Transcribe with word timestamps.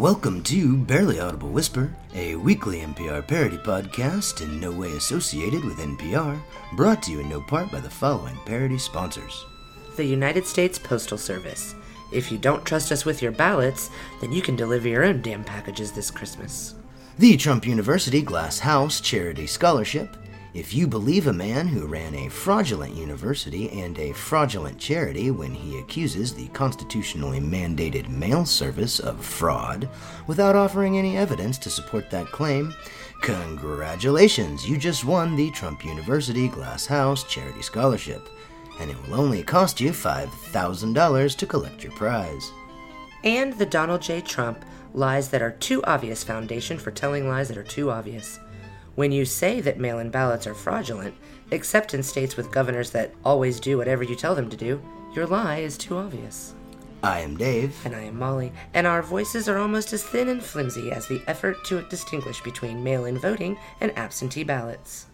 Welcome 0.00 0.42
to 0.44 0.78
Barely 0.78 1.20
Audible 1.20 1.50
Whisper, 1.50 1.94
a 2.14 2.34
weekly 2.34 2.80
NPR 2.80 3.28
parody 3.28 3.58
podcast 3.58 4.40
in 4.40 4.58
no 4.58 4.72
way 4.72 4.92
associated 4.92 5.62
with 5.62 5.76
NPR, 5.76 6.40
brought 6.72 7.02
to 7.02 7.10
you 7.10 7.20
in 7.20 7.28
no 7.28 7.42
part 7.42 7.70
by 7.70 7.80
the 7.80 7.90
following 7.90 8.34
parody 8.46 8.78
sponsors. 8.78 9.44
The 9.96 10.04
United 10.06 10.46
States 10.46 10.78
Postal 10.78 11.18
Service. 11.18 11.74
If 12.14 12.32
you 12.32 12.38
don't 12.38 12.64
trust 12.64 12.90
us 12.92 13.04
with 13.04 13.20
your 13.20 13.32
ballots, 13.32 13.90
then 14.22 14.32
you 14.32 14.40
can 14.40 14.56
deliver 14.56 14.88
your 14.88 15.04
own 15.04 15.20
damn 15.20 15.44
packages 15.44 15.92
this 15.92 16.10
Christmas. 16.10 16.76
The 17.18 17.36
Trump 17.36 17.66
University 17.66 18.22
Glass 18.22 18.58
House 18.58 19.02
Charity 19.02 19.46
Scholarship. 19.46 20.16
If 20.52 20.74
you 20.74 20.88
believe 20.88 21.28
a 21.28 21.32
man 21.32 21.68
who 21.68 21.86
ran 21.86 22.12
a 22.12 22.28
fraudulent 22.28 22.96
university 22.96 23.70
and 23.70 23.96
a 24.00 24.12
fraudulent 24.12 24.80
charity 24.80 25.30
when 25.30 25.54
he 25.54 25.78
accuses 25.78 26.34
the 26.34 26.48
constitutionally 26.48 27.38
mandated 27.38 28.08
mail 28.08 28.44
service 28.44 28.98
of 28.98 29.24
fraud 29.24 29.88
without 30.26 30.56
offering 30.56 30.98
any 30.98 31.16
evidence 31.16 31.56
to 31.58 31.70
support 31.70 32.10
that 32.10 32.26
claim, 32.32 32.74
congratulations, 33.22 34.68
you 34.68 34.76
just 34.76 35.04
won 35.04 35.36
the 35.36 35.52
Trump 35.52 35.84
University 35.84 36.48
Glass 36.48 36.84
House 36.84 37.22
Charity 37.32 37.62
Scholarship, 37.62 38.28
and 38.80 38.90
it 38.90 38.96
will 39.06 39.20
only 39.20 39.44
cost 39.44 39.80
you 39.80 39.92
$5,000 39.92 41.36
to 41.36 41.46
collect 41.46 41.84
your 41.84 41.92
prize. 41.92 42.50
And 43.22 43.52
the 43.52 43.66
Donald 43.66 44.02
J. 44.02 44.20
Trump 44.20 44.64
Lies 44.94 45.28
That 45.28 45.42
Are 45.42 45.52
Too 45.52 45.80
Obvious 45.84 46.24
Foundation 46.24 46.76
for 46.76 46.90
telling 46.90 47.28
lies 47.28 47.46
that 47.46 47.58
are 47.58 47.62
too 47.62 47.92
obvious. 47.92 48.40
When 49.00 49.12
you 49.12 49.24
say 49.24 49.62
that 49.62 49.80
mail 49.80 49.98
in 49.98 50.10
ballots 50.10 50.46
are 50.46 50.52
fraudulent, 50.52 51.14
except 51.52 51.94
in 51.94 52.02
states 52.02 52.36
with 52.36 52.52
governors 52.52 52.90
that 52.90 53.14
always 53.24 53.58
do 53.58 53.78
whatever 53.78 54.04
you 54.04 54.14
tell 54.14 54.34
them 54.34 54.50
to 54.50 54.58
do, 54.58 54.78
your 55.14 55.26
lie 55.26 55.60
is 55.60 55.78
too 55.78 55.96
obvious. 55.96 56.52
I 57.02 57.20
am 57.20 57.38
Dave. 57.38 57.74
And 57.86 57.96
I 57.96 58.02
am 58.02 58.18
Molly, 58.18 58.52
and 58.74 58.86
our 58.86 59.00
voices 59.00 59.48
are 59.48 59.56
almost 59.56 59.94
as 59.94 60.02
thin 60.02 60.28
and 60.28 60.42
flimsy 60.42 60.92
as 60.92 61.06
the 61.06 61.22
effort 61.26 61.64
to 61.64 61.80
distinguish 61.88 62.42
between 62.42 62.84
mail 62.84 63.06
in 63.06 63.16
voting 63.16 63.56
and 63.80 63.90
absentee 63.96 64.44
ballots. 64.44 65.06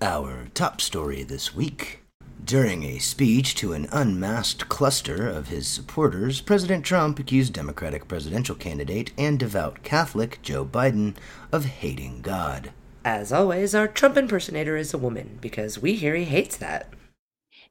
Our 0.00 0.48
top 0.52 0.80
story 0.80 1.22
this 1.22 1.54
week. 1.54 2.01
During 2.44 2.82
a 2.82 2.98
speech 2.98 3.54
to 3.56 3.72
an 3.72 3.88
unmasked 3.92 4.68
cluster 4.68 5.28
of 5.28 5.46
his 5.48 5.68
supporters, 5.68 6.40
President 6.40 6.84
Trump 6.84 7.20
accused 7.20 7.52
Democratic 7.52 8.08
presidential 8.08 8.56
candidate 8.56 9.12
and 9.16 9.38
devout 9.38 9.84
Catholic 9.84 10.40
Joe 10.42 10.64
Biden 10.64 11.14
of 11.52 11.66
hating 11.66 12.20
God. 12.20 12.72
As 13.04 13.32
always, 13.32 13.76
our 13.76 13.86
Trump 13.86 14.16
impersonator 14.16 14.76
is 14.76 14.92
a 14.92 14.98
woman 14.98 15.38
because 15.40 15.78
we 15.78 15.94
hear 15.94 16.16
he 16.16 16.24
hates 16.24 16.56
that. 16.56 16.92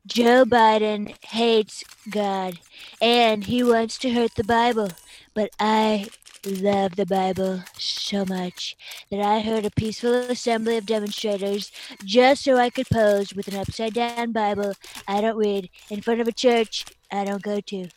Joe 0.07 0.45
Biden 0.45 1.15
hates 1.25 1.83
God 2.09 2.59
and 3.01 3.43
he 3.43 3.63
wants 3.63 3.97
to 3.99 4.13
hurt 4.13 4.35
the 4.35 4.43
Bible, 4.43 4.91
but 5.33 5.49
I 5.59 6.07
love 6.45 6.95
the 6.95 7.05
Bible 7.05 7.63
so 7.77 8.25
much 8.25 8.75
that 9.09 9.19
I 9.19 9.39
heard 9.41 9.65
a 9.65 9.71
peaceful 9.71 10.13
assembly 10.13 10.77
of 10.77 10.85
demonstrators 10.85 11.71
just 12.03 12.43
so 12.43 12.57
I 12.57 12.69
could 12.69 12.87
pose 12.91 13.33
with 13.33 13.47
an 13.47 13.57
upside 13.57 13.93
down 13.93 14.31
Bible 14.31 14.73
I 15.07 15.21
don't 15.21 15.37
read 15.37 15.69
in 15.89 16.01
front 16.01 16.21
of 16.21 16.27
a 16.27 16.31
church 16.31 16.85
I 17.11 17.25
don't 17.25 17.43
go 17.43 17.59
to. 17.61 17.89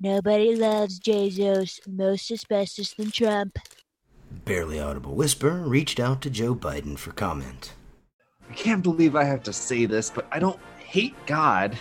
Nobody 0.00 0.54
loves 0.54 0.98
Jesus 0.98 1.80
most 1.86 2.30
asbestos 2.30 2.94
than 2.94 3.10
Trump. 3.10 3.58
Barely 4.44 4.80
Audible 4.80 5.14
Whisper 5.14 5.50
reached 5.50 6.00
out 6.00 6.20
to 6.22 6.30
Joe 6.30 6.54
Biden 6.54 6.98
for 6.98 7.12
comment. 7.12 7.72
I 8.50 8.54
can't 8.54 8.82
believe 8.82 9.16
I 9.16 9.24
have 9.24 9.42
to 9.44 9.52
say 9.52 9.86
this, 9.86 10.10
but 10.10 10.26
I 10.30 10.38
don't 10.38 10.60
hate 10.78 11.14
God. 11.26 11.76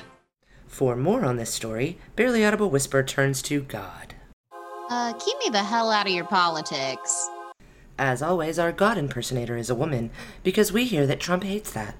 For 0.68 0.96
more 0.96 1.24
on 1.24 1.38
this 1.38 1.54
story, 1.54 2.00
Barely 2.16 2.46
Audible 2.46 2.70
Whisper 2.70 3.04
turns 3.04 3.42
to 3.44 3.62
God. 3.62 4.15
Uh, 4.90 5.14
keep 5.14 5.38
me 5.40 5.50
the 5.50 5.64
hell 5.64 5.92
out 5.92 6.06
of 6.06 6.14
your 6.14 6.26
politics. 6.26 7.30
As 7.98 8.22
always, 8.22 8.60
our 8.60 8.72
God 8.72 8.98
impersonator 8.98 9.58
is 9.58 9.70
a 9.70 9.76
woman 9.76 10.12
because 10.44 10.72
we 10.72 10.86
hear 10.86 11.08
that 11.08 11.20
Trump 11.20 11.44
hates 11.44 11.72
that. 11.72 11.96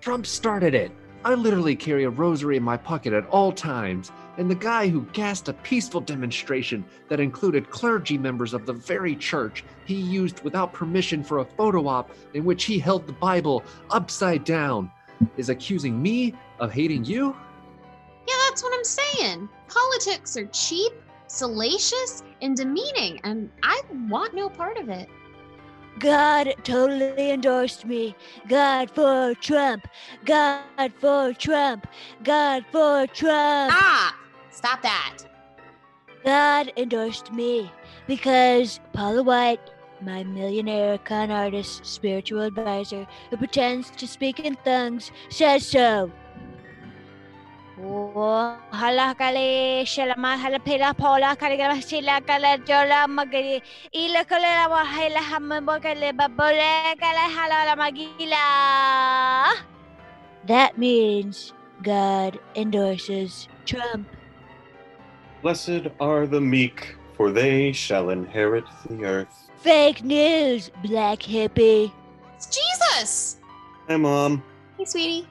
Trump 0.00 0.26
started 0.26 0.74
it. 0.74 0.90
I 1.24 1.34
literally 1.34 1.76
carry 1.76 2.04
a 2.04 2.10
rosary 2.10 2.56
in 2.56 2.62
my 2.62 2.76
pocket 2.76 3.12
at 3.12 3.26
all 3.28 3.52
times, 3.52 4.12
and 4.36 4.50
the 4.50 4.54
guy 4.54 4.88
who 4.88 5.06
gassed 5.12 5.48
a 5.48 5.54
peaceful 5.54 6.00
demonstration 6.00 6.84
that 7.08 7.20
included 7.20 7.70
clergy 7.70 8.18
members 8.18 8.52
of 8.52 8.66
the 8.66 8.72
very 8.72 9.16
church 9.16 9.64
he 9.86 9.94
used 9.94 10.42
without 10.42 10.72
permission 10.72 11.22
for 11.22 11.38
a 11.38 11.44
photo 11.44 11.86
op 11.86 12.10
in 12.34 12.44
which 12.44 12.64
he 12.64 12.78
held 12.78 13.06
the 13.06 13.12
Bible 13.12 13.62
upside 13.90 14.44
down 14.44 14.90
is 15.36 15.48
accusing 15.48 16.02
me 16.02 16.34
of 16.58 16.72
hating 16.72 17.04
you? 17.04 17.34
Yeah, 18.26 18.34
that's 18.48 18.62
what 18.62 18.74
I'm 18.74 18.84
saying. 18.84 19.48
Politics 19.68 20.36
are 20.36 20.46
cheap 20.46 20.92
salacious 21.34 22.22
and 22.42 22.56
demeaning, 22.56 23.20
and 23.24 23.50
I 23.62 23.80
want 24.08 24.34
no 24.34 24.48
part 24.48 24.78
of 24.78 24.88
it. 24.88 25.08
God 25.98 26.54
totally 26.64 27.30
endorsed 27.30 27.84
me. 27.84 28.16
God 28.48 28.90
for 28.90 29.34
Trump. 29.40 29.86
God 30.24 30.92
for 30.98 31.32
Trump. 31.32 31.86
God 32.22 32.64
for 32.70 33.06
Trump. 33.06 33.72
Ah! 33.72 34.16
Stop 34.50 34.82
that. 34.82 35.18
God 36.24 36.72
endorsed 36.76 37.32
me 37.32 37.70
because 38.06 38.80
Paula 38.92 39.22
White, 39.22 39.60
my 40.00 40.24
millionaire 40.24 40.98
con 40.98 41.30
artist, 41.30 41.84
spiritual 41.84 42.42
advisor 42.42 43.06
who 43.30 43.36
pretends 43.36 43.90
to 43.90 44.06
speak 44.06 44.40
in 44.40 44.56
tongues, 44.64 45.12
says 45.28 45.66
so. 45.66 46.10
Hala 47.76 49.14
kali 49.18 49.82
shalama 49.84 50.38
hala 50.38 50.58
pila 50.58 50.94
pola 50.94 51.34
kali 51.34 51.56
gala 51.56 51.82
sila 51.82 52.20
kala 52.20 52.58
jola 52.58 53.06
magari 53.08 53.60
ila 53.92 54.24
kala 54.24 54.46
la 54.46 54.66
wahila 54.70 55.18
hammo 55.18 55.80
kala 55.82 56.12
babole 56.12 56.94
kala 56.98 57.24
hala 57.36 57.58
la 57.66 57.74
magila. 57.74 58.44
That 60.46 60.78
means 60.78 61.52
God 61.82 62.38
endorses 62.54 63.48
Trump. 63.66 64.06
Blessed 65.42 65.88
are 66.00 66.26
the 66.26 66.40
meek, 66.40 66.96
for 67.16 67.32
they 67.32 67.72
shall 67.72 68.10
inherit 68.10 68.64
the 68.88 69.04
earth. 69.04 69.50
Fake 69.56 70.04
news, 70.04 70.70
black 70.82 71.20
hippie. 71.20 71.90
It's 72.36 72.46
Jesus! 72.46 73.38
Hi, 73.88 73.96
Mom. 73.96 74.42
Hey, 74.78 74.84
sweetie. 74.84 75.26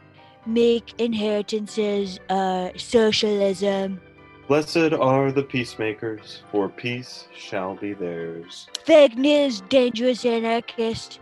Meek 0.46 0.94
inheritances 0.98 2.20
are 2.30 2.78
socialism. 2.78 4.02
Blessed 4.48 4.94
are 4.94 5.32
the 5.32 5.44
peacemakers, 5.44 6.42
for 6.52 6.68
peace 6.68 7.28
shall 7.36 7.76
be 7.76 7.94
theirs. 7.94 8.68
Fake 8.86 9.18
news, 9.18 9.62
dangerous 9.70 10.26
anarchist. 10.26 11.20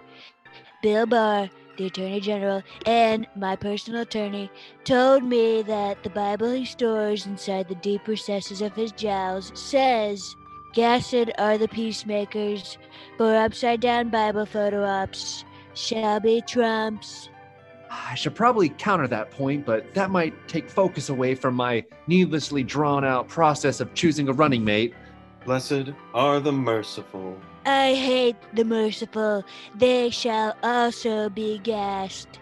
Bill 0.82 1.06
Barr, 1.06 1.52
the 1.78 1.86
Attorney 1.86 2.20
General, 2.20 2.64
and 2.88 3.28
my 3.36 3.56
personal 3.56 4.02
attorney 4.02 4.50
told 4.86 5.24
me 5.24 5.62
that 5.62 6.02
the 6.04 6.10
Bible 6.10 6.52
he 6.52 6.66
stores 6.66 7.28
inside 7.28 7.68
the 7.68 7.76
deep 7.76 8.08
recesses 8.08 8.62
of 8.62 8.74
his 8.74 8.92
jowls 8.92 9.52
says, 9.54 10.36
Gassed 10.74 11.30
are 11.38 11.60
the 11.60 11.68
peacemakers, 11.68 12.80
for 13.18 13.36
upside 13.36 13.82
down 13.82 14.10
Bible 14.10 14.48
photo 14.48 14.84
ops 14.84 15.46
shall 15.76 16.20
be 16.20 16.42
Trump's. 16.48 17.30
I 17.94 18.16
should 18.16 18.36
probably 18.36 18.70
counter 18.70 19.06
that 19.10 19.32
point, 19.32 19.66
but 19.66 19.94
that 19.96 20.12
might 20.12 20.34
take 20.48 20.70
focus 20.70 21.10
away 21.10 21.36
from 21.36 21.56
my 21.56 21.84
needlessly 22.08 22.64
drawn 22.64 23.04
out 23.04 23.28
process 23.28 23.82
of 23.82 23.94
choosing 23.94 24.30
a 24.30 24.34
running 24.34 24.64
mate. 24.64 24.94
Blessed 25.44 25.90
are 26.14 26.40
the 26.40 26.54
merciful. 26.54 27.38
I 27.66 27.94
hate 27.94 28.38
the 28.54 28.64
merciful. 28.64 29.44
They 29.76 30.10
shall 30.10 30.56
also 30.64 31.28
be 31.30 31.60
gassed. 31.60 32.40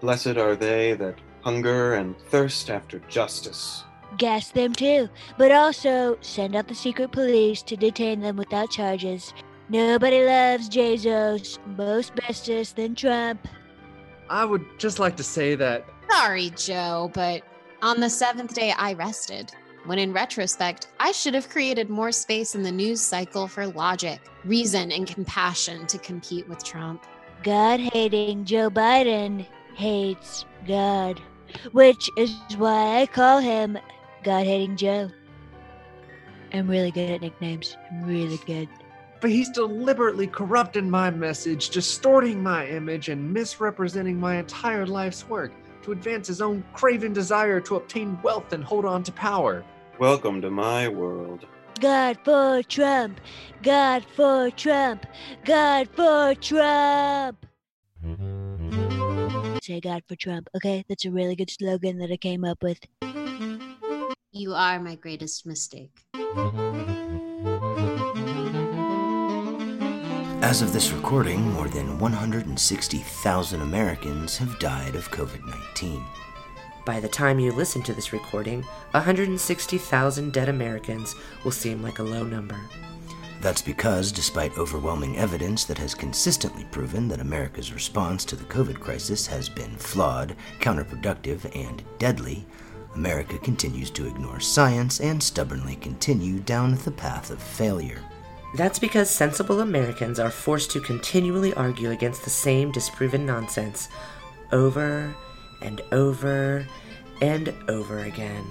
Blessed 0.00 0.36
are 0.36 0.54
they 0.54 0.92
that 0.94 1.18
hunger 1.42 1.94
and 1.94 2.16
thirst 2.28 2.70
after 2.70 3.00
justice. 3.08 3.82
Gas 4.18 4.50
them 4.50 4.72
too, 4.72 5.08
but 5.36 5.50
also 5.50 6.16
send 6.20 6.54
out 6.54 6.68
the 6.68 6.76
secret 6.76 7.10
police 7.10 7.60
to 7.62 7.76
detain 7.76 8.20
them 8.20 8.36
without 8.36 8.70
charges. 8.70 9.34
Nobody 9.68 10.24
loves 10.24 10.68
Jesus 10.68 11.58
most 11.66 12.14
bestest 12.14 12.76
than 12.76 12.94
Trump. 12.94 13.48
I 14.32 14.46
would 14.46 14.78
just 14.78 14.98
like 14.98 15.14
to 15.18 15.22
say 15.22 15.54
that 15.56 15.84
Sorry, 16.10 16.50
Joe, 16.56 17.10
but 17.12 17.42
on 17.82 18.00
the 18.00 18.08
seventh 18.08 18.54
day 18.54 18.72
I 18.76 18.94
rested. 18.94 19.52
When 19.84 19.98
in 19.98 20.14
retrospect, 20.14 20.88
I 20.98 21.12
should 21.12 21.34
have 21.34 21.50
created 21.50 21.90
more 21.90 22.12
space 22.12 22.54
in 22.54 22.62
the 22.62 22.72
news 22.72 23.02
cycle 23.02 23.46
for 23.46 23.66
logic, 23.66 24.20
reason, 24.44 24.90
and 24.90 25.06
compassion 25.06 25.86
to 25.86 25.98
compete 25.98 26.48
with 26.48 26.64
Trump. 26.64 27.04
God 27.42 27.78
hating 27.80 28.46
Joe 28.46 28.70
Biden 28.70 29.46
hates 29.74 30.46
God, 30.66 31.20
which 31.72 32.08
is 32.16 32.34
why 32.56 33.02
I 33.02 33.06
call 33.06 33.38
him 33.38 33.76
God 34.24 34.46
hating 34.46 34.76
Joe. 34.76 35.10
I'm 36.54 36.68
really 36.68 36.90
good 36.90 37.10
at 37.10 37.20
nicknames. 37.20 37.76
I'm 37.90 38.04
really 38.04 38.38
good. 38.46 38.68
But 39.22 39.30
he's 39.30 39.48
deliberately 39.48 40.26
corrupting 40.26 40.90
my 40.90 41.08
message, 41.08 41.70
distorting 41.70 42.42
my 42.42 42.66
image, 42.66 43.08
and 43.08 43.32
misrepresenting 43.32 44.18
my 44.18 44.36
entire 44.36 44.84
life's 44.84 45.28
work 45.28 45.52
to 45.82 45.92
advance 45.92 46.26
his 46.26 46.42
own 46.42 46.64
craven 46.74 47.12
desire 47.12 47.60
to 47.60 47.76
obtain 47.76 48.20
wealth 48.22 48.52
and 48.52 48.64
hold 48.64 48.84
on 48.84 49.04
to 49.04 49.12
power. 49.12 49.64
Welcome 50.00 50.42
to 50.42 50.50
my 50.50 50.88
world. 50.88 51.46
God 51.80 52.18
for 52.24 52.64
Trump. 52.64 53.20
God 53.62 54.04
for 54.16 54.50
Trump. 54.50 55.06
God 55.44 55.88
for 55.94 56.34
Trump. 56.34 57.46
Say 59.62 59.80
God 59.80 60.02
for 60.08 60.16
Trump. 60.16 60.48
Okay, 60.56 60.84
that's 60.88 61.04
a 61.04 61.12
really 61.12 61.36
good 61.36 61.50
slogan 61.50 61.98
that 61.98 62.10
I 62.10 62.16
came 62.16 62.44
up 62.44 62.60
with. 62.60 62.80
You 64.32 64.54
are 64.54 64.80
my 64.80 64.96
greatest 64.96 65.46
mistake. 65.46 65.92
As 70.42 70.60
of 70.60 70.72
this 70.72 70.90
recording, 70.90 71.52
more 71.52 71.68
than 71.68 72.00
160,000 72.00 73.60
Americans 73.60 74.36
have 74.38 74.58
died 74.58 74.96
of 74.96 75.08
COVID 75.12 75.46
19. 75.46 76.04
By 76.84 76.98
the 76.98 77.08
time 77.08 77.38
you 77.38 77.52
listen 77.52 77.80
to 77.82 77.94
this 77.94 78.12
recording, 78.12 78.62
160,000 78.90 80.32
dead 80.32 80.48
Americans 80.48 81.14
will 81.44 81.52
seem 81.52 81.80
like 81.80 82.00
a 82.00 82.02
low 82.02 82.24
number. 82.24 82.60
That's 83.40 83.62
because, 83.62 84.10
despite 84.10 84.58
overwhelming 84.58 85.16
evidence 85.16 85.64
that 85.66 85.78
has 85.78 85.94
consistently 85.94 86.64
proven 86.72 87.06
that 87.06 87.20
America's 87.20 87.72
response 87.72 88.24
to 88.24 88.34
the 88.34 88.44
COVID 88.46 88.80
crisis 88.80 89.28
has 89.28 89.48
been 89.48 89.76
flawed, 89.76 90.34
counterproductive, 90.58 91.54
and 91.54 91.84
deadly, 92.00 92.44
America 92.96 93.38
continues 93.38 93.90
to 93.90 94.08
ignore 94.08 94.40
science 94.40 95.00
and 95.00 95.22
stubbornly 95.22 95.76
continue 95.76 96.40
down 96.40 96.74
the 96.74 96.90
path 96.90 97.30
of 97.30 97.40
failure. 97.40 98.02
That's 98.54 98.78
because 98.78 99.08
sensible 99.08 99.60
Americans 99.60 100.20
are 100.20 100.30
forced 100.30 100.70
to 100.72 100.80
continually 100.80 101.54
argue 101.54 101.90
against 101.90 102.24
the 102.24 102.30
same 102.30 102.70
disproven 102.70 103.24
nonsense 103.24 103.88
over 104.52 105.14
and 105.62 105.80
over 105.90 106.66
and 107.22 107.54
over 107.68 108.00
again. 108.00 108.44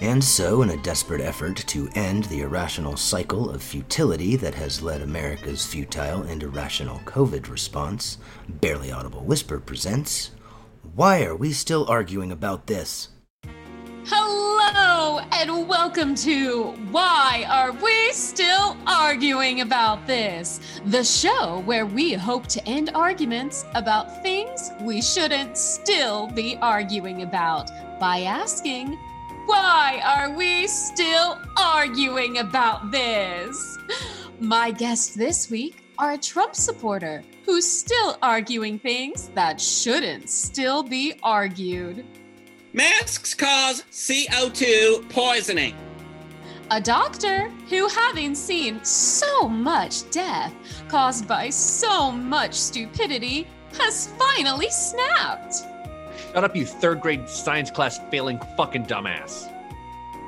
And 0.00 0.22
so, 0.22 0.62
in 0.62 0.70
a 0.70 0.82
desperate 0.82 1.20
effort 1.20 1.56
to 1.68 1.88
end 1.94 2.24
the 2.24 2.40
irrational 2.40 2.96
cycle 2.96 3.48
of 3.48 3.62
futility 3.62 4.34
that 4.36 4.54
has 4.54 4.82
led 4.82 5.00
America's 5.00 5.64
futile 5.64 6.22
and 6.22 6.42
irrational 6.42 6.98
COVID 7.04 7.48
response, 7.48 8.18
Barely 8.48 8.90
Audible 8.90 9.22
Whisper 9.22 9.60
presents 9.60 10.32
Why 10.94 11.22
Are 11.24 11.36
We 11.36 11.52
Still 11.52 11.86
Arguing 11.88 12.32
About 12.32 12.66
This? 12.66 13.11
Hello, 14.04 15.20
and 15.30 15.68
welcome 15.68 16.16
to 16.16 16.72
Why 16.90 17.46
Are 17.48 17.70
We 17.70 18.10
Still 18.10 18.76
Arguing 18.84 19.60
About 19.60 20.08
This? 20.08 20.80
The 20.86 21.04
show 21.04 21.60
where 21.66 21.86
we 21.86 22.14
hope 22.14 22.48
to 22.48 22.68
end 22.68 22.90
arguments 22.96 23.64
about 23.76 24.20
things 24.20 24.72
we 24.80 25.00
shouldn't 25.00 25.56
still 25.56 26.26
be 26.26 26.58
arguing 26.60 27.22
about 27.22 27.70
by 28.00 28.22
asking, 28.22 28.98
Why 29.46 30.02
are 30.04 30.36
we 30.36 30.66
still 30.66 31.38
arguing 31.56 32.38
about 32.38 32.90
this? 32.90 33.78
My 34.40 34.72
guests 34.72 35.14
this 35.14 35.48
week 35.48 35.84
are 35.96 36.14
a 36.14 36.18
Trump 36.18 36.56
supporter 36.56 37.22
who's 37.46 37.68
still 37.68 38.18
arguing 38.20 38.80
things 38.80 39.28
that 39.36 39.60
shouldn't 39.60 40.28
still 40.28 40.82
be 40.82 41.14
argued. 41.22 42.04
Masks 42.74 43.34
cause 43.34 43.82
CO2 43.92 45.06
poisoning. 45.10 45.76
A 46.70 46.80
doctor 46.80 47.50
who, 47.68 47.86
having 47.86 48.34
seen 48.34 48.82
so 48.82 49.46
much 49.46 50.10
death 50.10 50.54
caused 50.88 51.28
by 51.28 51.50
so 51.50 52.10
much 52.10 52.54
stupidity, 52.54 53.46
has 53.78 54.08
finally 54.18 54.70
snapped. 54.70 55.56
Shut 56.32 56.44
up, 56.44 56.56
you 56.56 56.64
third 56.64 57.02
grade 57.02 57.28
science 57.28 57.70
class 57.70 58.00
failing 58.10 58.40
fucking 58.56 58.86
dumbass. 58.86 59.52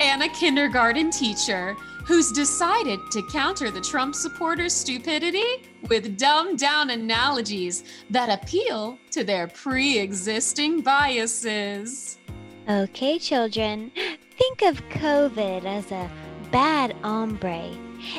And 0.02 0.22
a 0.22 0.28
kindergarten 0.28 1.10
teacher 1.10 1.74
who's 2.04 2.30
decided 2.30 3.00
to 3.12 3.26
counter 3.32 3.70
the 3.70 3.80
Trump 3.80 4.14
supporters' 4.14 4.74
stupidity 4.74 5.62
with 5.88 6.18
dumbed 6.18 6.58
down 6.58 6.90
analogies 6.90 7.84
that 8.10 8.28
appeal 8.28 8.98
to 9.12 9.24
their 9.24 9.46
pre 9.46 9.98
existing 9.98 10.82
biases. 10.82 12.18
Okay, 12.66 13.18
children, 13.18 13.92
think 14.38 14.62
of 14.62 14.80
COVID 14.88 15.66
as 15.66 15.92
a 15.92 16.10
bad 16.50 16.96
hombre, 17.02 17.70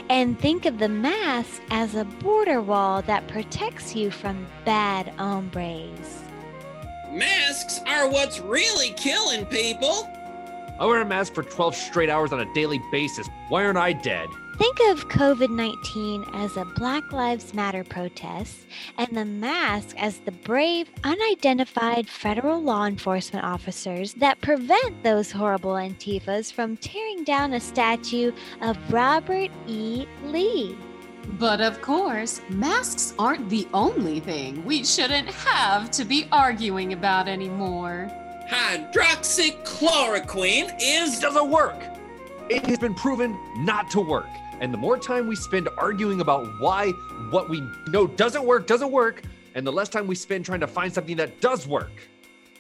and 0.08 0.40
think 0.40 0.68
of 0.68 0.78
the 0.78 0.88
mask 0.88 1.64
as 1.72 1.96
a 1.96 2.06
border 2.06 2.62
wall 2.62 3.02
that 3.04 3.28
protects 3.28 3.96
you 3.96 4.12
from 4.12 4.46
bad 4.64 5.08
hombres. 5.18 6.22
Masks 7.12 7.82
are 7.88 8.08
what's 8.08 8.40
really 8.40 8.92
killing 8.92 9.48
people. 9.48 10.08
I 10.80 10.86
wear 10.86 11.02
a 11.02 11.06
mask 11.06 11.34
for 11.34 11.42
12 11.42 11.76
straight 11.76 12.12
hours 12.12 12.32
on 12.32 12.40
a 12.40 12.54
daily 12.54 12.80
basis. 12.92 13.28
Why 13.50 13.66
aren't 13.66 13.80
I 13.80 13.94
dead? 13.94 14.30
Think 14.58 14.80
of 14.88 15.08
COVID 15.10 15.50
19 15.50 16.24
as 16.34 16.56
a 16.56 16.64
Black 16.64 17.12
Lives 17.12 17.54
Matter 17.54 17.84
protest 17.84 18.66
and 18.98 19.10
the 19.10 19.26
mask 19.26 19.94
as 19.98 20.20
the 20.20 20.32
brave, 20.32 20.90
unidentified 21.04 22.08
federal 22.08 22.64
law 22.64 22.86
enforcement 22.86 23.44
officers 23.44 24.14
that 24.14 24.40
prevent 24.40 25.04
those 25.04 25.30
horrible 25.30 25.74
Antifas 25.74 26.54
from 26.54 26.78
tearing 26.78 27.26
down 27.26 27.52
a 27.52 27.60
statue 27.60 28.32
of 28.62 28.78
Robert 28.94 29.52
E. 29.68 30.06
Lee. 30.24 30.78
But 31.32 31.60
of 31.60 31.82
course, 31.82 32.40
masks 32.48 33.14
aren't 33.20 33.50
the 33.50 33.68
only 33.74 34.22
thing 34.22 34.64
we 34.64 34.86
shouldn't 34.86 35.28
have 35.28 35.92
to 35.92 36.06
be 36.06 36.30
arguing 36.32 36.94
about 36.94 37.28
anymore. 37.28 38.10
Hydroxychloroquine 38.50 40.78
is. 40.80 41.18
It 41.18 41.22
doesn't 41.22 41.50
work. 41.50 41.76
It 42.48 42.64
has 42.68 42.78
been 42.78 42.94
proven 42.94 43.36
not 43.58 43.90
to 43.92 44.00
work. 44.00 44.30
And 44.62 44.74
the 44.74 44.78
more 44.78 44.98
time 44.98 45.28
we 45.28 45.36
spend 45.36 45.68
arguing 45.78 46.22
about 46.22 46.48
why 46.60 46.92
what 47.30 47.50
we 47.50 47.68
know 47.88 48.08
doesn't 48.08 48.44
work 48.44 48.68
doesn't 48.68 48.92
work, 48.92 49.24
and 49.54 49.66
the 49.66 49.72
less 49.72 49.90
time 49.90 50.08
we 50.08 50.16
spend 50.16 50.46
trying 50.46 50.62
to 50.62 50.68
find 50.68 50.94
something 50.94 51.18
that 51.18 51.42
does 51.42 51.68
work. 51.68 51.92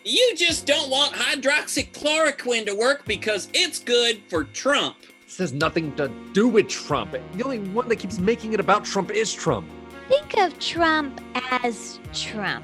You 0.03 0.33
just 0.35 0.67
don't 0.67 0.89
want 0.91 1.13
hydroxychloroquine 1.13 2.65
to 2.67 2.75
work 2.75 3.05
because 3.05 3.49
it's 3.53 3.79
good 3.79 4.21
for 4.27 4.43
Trump. 4.43 4.97
This 5.25 5.37
has 5.39 5.53
nothing 5.53 5.95
to 5.95 6.11
do 6.33 6.47
with 6.47 6.67
Trump. 6.67 7.15
The 7.33 7.43
only 7.43 7.59
one 7.59 7.87
that 7.89 7.95
keeps 7.95 8.19
making 8.19 8.53
it 8.53 8.59
about 8.59 8.85
Trump 8.85 9.09
is 9.09 9.33
Trump. 9.33 9.67
Think 10.07 10.37
of 10.37 10.59
Trump 10.59 11.19
as 11.33 11.99
Trump. 12.13 12.63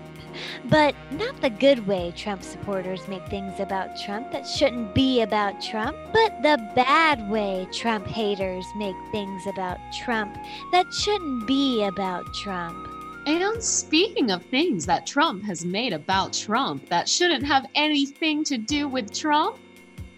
But 0.66 0.96
not 1.12 1.40
the 1.42 1.50
good 1.50 1.88
way 1.88 2.14
Trump 2.16 2.44
supporters 2.44 3.08
make 3.08 3.26
things 3.28 3.60
about 3.60 4.00
Trump 4.00 4.32
that 4.32 4.48
shouldn't 4.48 4.94
be 4.94 5.22
about 5.22 5.62
Trump, 5.62 5.98
but 6.14 6.42
the 6.42 6.58
bad 6.76 7.30
way 7.30 7.68
Trump 7.74 8.08
haters 8.08 8.66
make 8.76 8.96
things 9.12 9.46
about 9.48 9.78
Trump 10.04 10.38
that 10.72 10.92
shouldn't 10.94 11.48
be 11.48 11.84
about 11.84 12.26
Trump. 12.34 12.88
And 13.28 13.62
speaking 13.62 14.32
of 14.32 14.44
things 14.46 14.86
that 14.88 15.06
Trump 15.06 15.44
has 15.44 15.64
made 15.64 15.94
about 15.94 16.34
Trump 16.34 16.90
that 16.90 17.08
shouldn't 17.08 17.46
have 17.46 17.68
anything 17.76 18.44
to 18.46 18.58
do 18.58 18.88
with 18.88 19.14
Trump, 19.14 19.58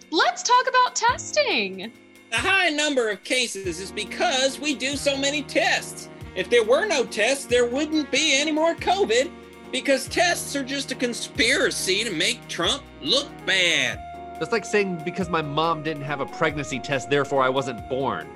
let's 0.09 0.41
talk 0.41 0.67
about 0.67 0.95
testing. 0.95 1.91
The 2.31 2.37
high 2.37 2.69
number 2.69 3.09
of 3.09 3.23
cases 3.23 3.79
is 3.79 3.91
because 3.91 4.59
we 4.59 4.73
do 4.73 4.95
so 4.95 5.17
many 5.17 5.43
tests. 5.43 6.09
If 6.35 6.49
there 6.49 6.63
were 6.63 6.85
no 6.85 7.05
tests, 7.05 7.45
there 7.45 7.67
wouldn't 7.67 8.09
be 8.09 8.33
any 8.39 8.51
more 8.51 8.73
COVID 8.73 9.29
because 9.73 10.07
tests 10.07 10.55
are 10.55 10.63
just 10.63 10.91
a 10.91 10.95
conspiracy 10.95 12.03
to 12.03 12.11
make 12.11 12.47
Trump 12.47 12.83
look 13.01 13.27
bad. 13.43 13.99
That's 14.39 14.51
like 14.51 14.65
saying 14.65 15.01
because 15.03 15.29
my 15.29 15.41
mom 15.41 15.81
didn't 15.81 16.03
have 16.03 16.21
a 16.21 16.27
pregnancy 16.27 16.79
test, 16.79 17.09
therefore 17.09 17.41
I 17.41 17.49
wasn't 17.49 17.89
born. 17.89 18.29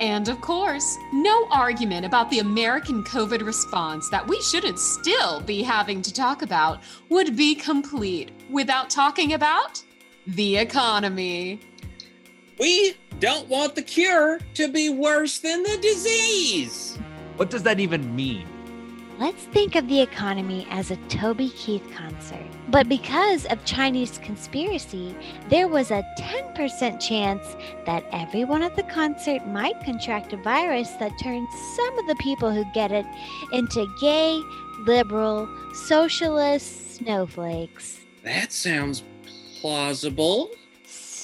And 0.00 0.28
of 0.28 0.40
course, 0.42 0.98
no 1.14 1.48
argument 1.50 2.04
about 2.04 2.28
the 2.28 2.40
American 2.40 3.02
COVID 3.04 3.44
response 3.44 4.10
that 4.10 4.26
we 4.26 4.40
shouldn't 4.42 4.78
still 4.78 5.40
be 5.40 5.62
having 5.62 6.02
to 6.02 6.12
talk 6.12 6.42
about 6.42 6.82
would 7.08 7.36
be 7.36 7.54
complete 7.54 8.30
without 8.50 8.90
talking 8.90 9.32
about 9.32 9.82
the 10.26 10.58
economy. 10.58 11.60
We 12.58 12.96
don't 13.18 13.48
want 13.48 13.76
the 13.76 13.82
cure 13.82 14.40
to 14.54 14.68
be 14.68 14.90
worse 14.90 15.38
than 15.38 15.62
the 15.62 15.78
disease. 15.80 16.98
What 17.36 17.48
does 17.48 17.62
that 17.62 17.80
even 17.80 18.14
mean? 18.14 18.46
Let's 19.22 19.44
think 19.44 19.76
of 19.76 19.86
the 19.86 20.00
economy 20.00 20.66
as 20.68 20.90
a 20.90 20.96
Toby 21.08 21.50
Keith 21.50 21.88
concert. 21.94 22.44
But 22.70 22.88
because 22.88 23.46
of 23.46 23.64
Chinese 23.64 24.18
conspiracy, 24.18 25.14
there 25.48 25.68
was 25.68 25.92
a 25.92 26.04
10% 26.18 27.00
chance 27.00 27.54
that 27.86 28.04
everyone 28.10 28.64
at 28.64 28.74
the 28.74 28.82
concert 28.82 29.46
might 29.46 29.78
contract 29.84 30.32
a 30.32 30.38
virus 30.38 30.90
that 30.98 31.12
turns 31.22 31.48
some 31.76 31.98
of 32.00 32.08
the 32.08 32.16
people 32.16 32.50
who 32.50 32.64
get 32.74 32.90
it 32.90 33.06
into 33.52 33.86
gay, 34.00 34.40
liberal, 34.86 35.48
socialist 35.72 36.96
snowflakes. 36.96 38.00
That 38.24 38.50
sounds 38.50 39.04
plausible. 39.60 40.50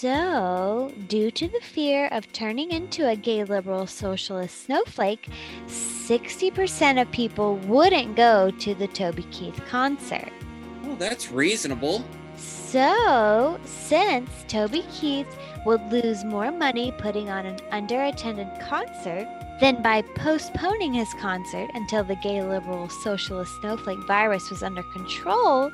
So, 0.01 0.93
due 1.09 1.33
to 1.33 1.49
the 1.49 1.59
fear 1.61 2.07
of 2.13 2.33
turning 2.33 2.71
into 2.71 3.09
a 3.09 3.17
gay 3.17 3.43
liberal 3.43 3.89
socialist 3.89 4.67
snowflake, 4.67 5.29
60% 5.67 7.03
of 7.03 7.11
people 7.11 7.57
wouldn't 7.67 8.15
go 8.15 8.53
to 8.61 8.77
the 8.77 8.87
Toby 8.87 9.25
Keith 9.33 9.61
concert. 9.67 10.31
Well, 10.85 10.95
that's 10.95 11.33
reasonable. 11.33 12.05
So, 12.37 13.59
since 13.65 14.31
Toby 14.47 14.85
Keith 14.93 15.37
would 15.67 15.83
lose 15.91 16.23
more 16.23 16.53
money 16.53 16.93
putting 16.99 17.29
on 17.29 17.45
an 17.45 17.59
underattended 17.73 18.69
concert 18.69 19.27
than 19.61 19.83
by 19.83 20.03
postponing 20.03 20.95
his 20.95 21.13
concert 21.15 21.69
until 21.75 22.05
the 22.05 22.17
gay 22.17 22.43
liberal 22.43 22.89
socialist 22.89 23.53
snowflake 23.61 23.99
virus 24.07 24.51
was 24.51 24.63
under 24.63 24.83
control, 24.93 25.73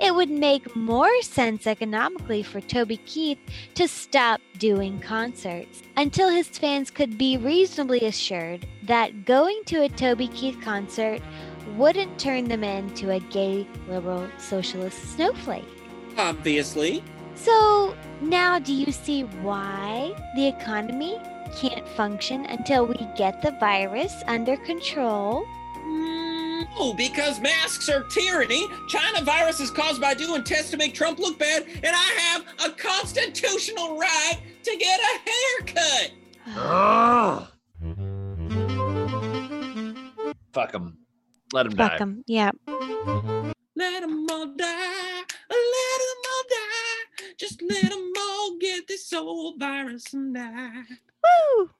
it 0.00 0.14
would 0.14 0.30
make 0.30 0.74
more 0.74 1.22
sense 1.22 1.66
economically 1.66 2.42
for 2.42 2.60
Toby 2.60 2.96
Keith 2.98 3.38
to 3.74 3.86
stop 3.86 4.40
doing 4.58 4.98
concerts 5.00 5.82
until 5.96 6.28
his 6.28 6.48
fans 6.48 6.90
could 6.90 7.18
be 7.18 7.36
reasonably 7.36 8.00
assured 8.00 8.66
that 8.84 9.24
going 9.24 9.62
to 9.66 9.82
a 9.82 9.88
Toby 9.88 10.28
Keith 10.28 10.58
concert 10.62 11.20
wouldn't 11.76 12.18
turn 12.18 12.44
them 12.44 12.64
into 12.64 13.10
a 13.10 13.20
gay 13.20 13.66
liberal 13.88 14.28
socialist 14.38 15.14
snowflake. 15.14 15.64
Obviously. 16.16 17.02
So 17.34 17.94
now 18.22 18.58
do 18.58 18.72
you 18.72 18.92
see 18.92 19.22
why 19.22 20.14
the 20.36 20.46
economy 20.46 21.18
can't 21.56 21.88
function 21.88 22.44
until 22.46 22.86
we 22.86 22.96
get 23.16 23.40
the 23.42 23.52
virus 23.52 24.22
under 24.26 24.56
control? 24.58 25.46
No, 26.78 26.92
because 26.94 27.40
masks 27.40 27.88
are 27.88 28.04
tyranny. 28.04 28.66
China 28.88 29.24
virus 29.24 29.60
is 29.60 29.70
caused 29.70 30.00
by 30.00 30.14
doing 30.14 30.44
tests 30.44 30.70
to 30.72 30.76
make 30.76 30.94
Trump 30.94 31.18
look 31.18 31.38
bad, 31.38 31.64
and 31.66 31.86
I 31.94 32.14
have 32.18 32.44
a 32.66 32.70
constitutional 32.76 33.98
right 33.98 34.38
to 34.62 34.76
get 34.76 35.00
a 35.00 35.18
haircut. 35.74 36.12
Ugh. 36.56 37.46
Fuck 40.52 40.72
them. 40.72 40.98
Let 41.52 41.66
him 41.66 41.72
Fuck 41.72 41.92
die. 41.92 41.98
'em. 42.00 42.24
Yeah. 42.26 42.50
Let 43.78 44.00
them 44.00 44.26
all 44.30 44.46
die. 44.46 45.24
Let 45.50 45.98
them 46.00 46.22
all 46.32 46.44
die. 46.48 47.24
Just 47.36 47.60
let 47.60 47.90
them 47.90 48.10
all 48.18 48.56
get 48.58 48.88
this 48.88 49.12
old 49.12 49.60
virus 49.60 50.14
and 50.14 50.34
die. 50.34 50.84
Woo! 51.22 51.70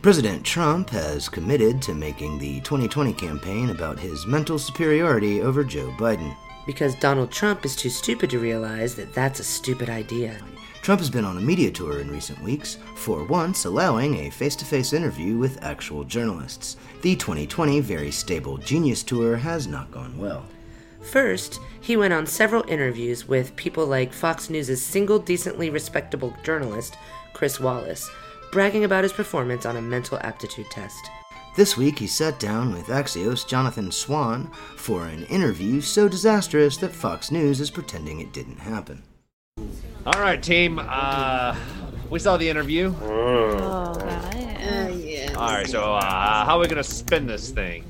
President 0.00 0.42
Trump 0.42 0.88
has 0.88 1.28
committed 1.28 1.82
to 1.82 1.92
making 1.92 2.38
the 2.38 2.60
2020 2.60 3.12
campaign 3.12 3.68
about 3.68 3.98
his 3.98 4.26
mental 4.26 4.58
superiority 4.58 5.42
over 5.42 5.62
Joe 5.64 5.90
Biden. 5.98 6.34
Because 6.64 6.94
Donald 6.94 7.30
Trump 7.30 7.66
is 7.66 7.76
too 7.76 7.90
stupid 7.90 8.30
to 8.30 8.38
realize 8.38 8.94
that 8.94 9.12
that's 9.12 9.40
a 9.40 9.44
stupid 9.44 9.90
idea. 9.90 10.38
Trump 10.84 11.00
has 11.00 11.08
been 11.08 11.24
on 11.24 11.38
a 11.38 11.40
media 11.40 11.70
tour 11.70 12.00
in 12.00 12.10
recent 12.10 12.38
weeks, 12.42 12.76
for 12.94 13.24
once 13.24 13.64
allowing 13.64 14.16
a 14.16 14.30
face 14.30 14.54
to 14.54 14.66
face 14.66 14.92
interview 14.92 15.38
with 15.38 15.64
actual 15.64 16.04
journalists. 16.04 16.76
The 17.00 17.16
2020 17.16 17.80
Very 17.80 18.10
Stable 18.10 18.58
Genius 18.58 19.02
Tour 19.02 19.34
has 19.34 19.66
not 19.66 19.90
gone 19.90 20.18
well. 20.18 20.44
First, 21.00 21.58
he 21.80 21.96
went 21.96 22.12
on 22.12 22.26
several 22.26 22.66
interviews 22.68 23.26
with 23.26 23.56
people 23.56 23.86
like 23.86 24.12
Fox 24.12 24.50
News' 24.50 24.78
single 24.82 25.18
decently 25.18 25.70
respectable 25.70 26.34
journalist, 26.42 26.98
Chris 27.32 27.58
Wallace, 27.58 28.10
bragging 28.52 28.84
about 28.84 29.04
his 29.04 29.12
performance 29.14 29.64
on 29.64 29.78
a 29.78 29.80
mental 29.80 30.18
aptitude 30.20 30.70
test. 30.70 31.10
This 31.56 31.78
week, 31.78 31.98
he 31.98 32.06
sat 32.06 32.38
down 32.38 32.74
with 32.74 32.88
Axios' 32.88 33.48
Jonathan 33.48 33.90
Swan 33.90 34.50
for 34.76 35.06
an 35.06 35.24
interview 35.28 35.80
so 35.80 36.10
disastrous 36.10 36.76
that 36.76 36.92
Fox 36.92 37.30
News 37.30 37.58
is 37.58 37.70
pretending 37.70 38.20
it 38.20 38.34
didn't 38.34 38.58
happen. 38.58 39.02
All 40.06 40.20
right, 40.20 40.42
team. 40.42 40.78
Uh, 40.82 41.56
we 42.10 42.18
saw 42.18 42.36
the 42.36 42.46
interview. 42.46 42.94
Oh, 43.00 43.94
All 45.36 45.50
right, 45.50 45.66
so 45.66 45.94
uh, 45.94 46.44
how 46.44 46.56
are 46.56 46.60
we 46.60 46.66
gonna 46.66 46.84
spin 46.84 47.26
this 47.26 47.50
thing? 47.50 47.86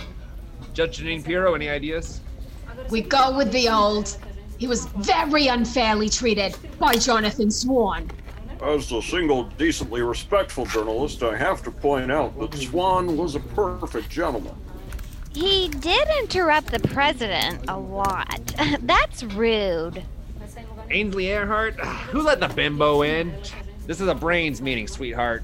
Judge 0.75 1.01
Jeanine 1.01 1.25
Pirro, 1.25 1.55
any 1.55 1.69
ideas? 1.69 2.21
We 2.89 3.01
go 3.01 3.37
with 3.37 3.51
the 3.51 3.69
old. 3.69 4.17
He 4.59 4.69
was 4.69 4.87
very 4.87 5.49
unfairly 5.49 6.09
treated 6.09 6.57
by 6.79 6.95
Jonathan 6.95 7.51
Swan. 7.51 8.09
As 8.63 8.93
a 8.93 9.03
single, 9.03 9.45
decently 9.59 10.01
respectful 10.01 10.67
journalist, 10.67 11.25
I 11.25 11.37
have 11.37 11.65
to 11.65 11.73
point 11.73 12.13
out 12.13 12.39
that 12.39 12.55
Swan 12.55 13.17
was 13.17 13.35
a 13.35 13.41
perfect 13.41 14.09
gentleman. 14.09 14.55
He 15.35 15.67
did 15.69 16.07
interrupt 16.21 16.69
the 16.71 16.79
president 16.79 17.65
a 17.67 17.77
lot. 17.77 18.55
That's 18.83 19.25
rude. 19.25 20.05
Ainsley 20.91 21.25
Earhardt? 21.25 21.75
Who 22.11 22.23
let 22.23 22.41
the 22.41 22.49
bimbo 22.49 23.03
in? 23.03 23.35
This 23.87 24.01
is 24.01 24.09
a 24.09 24.15
brains 24.15 24.63
meeting, 24.63 24.89
sweetheart. 24.89 25.43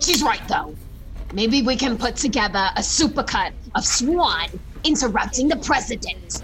She's 0.00 0.22
right, 0.22 0.46
though. 0.48 0.74
Maybe 1.32 1.62
we 1.62 1.76
can 1.76 1.98
put 1.98 2.16
together 2.16 2.70
a 2.76 2.80
supercut 2.80 3.52
of 3.74 3.84
Swan 3.84 4.48
interrupting 4.84 5.48
the 5.48 5.56
president. 5.56 6.42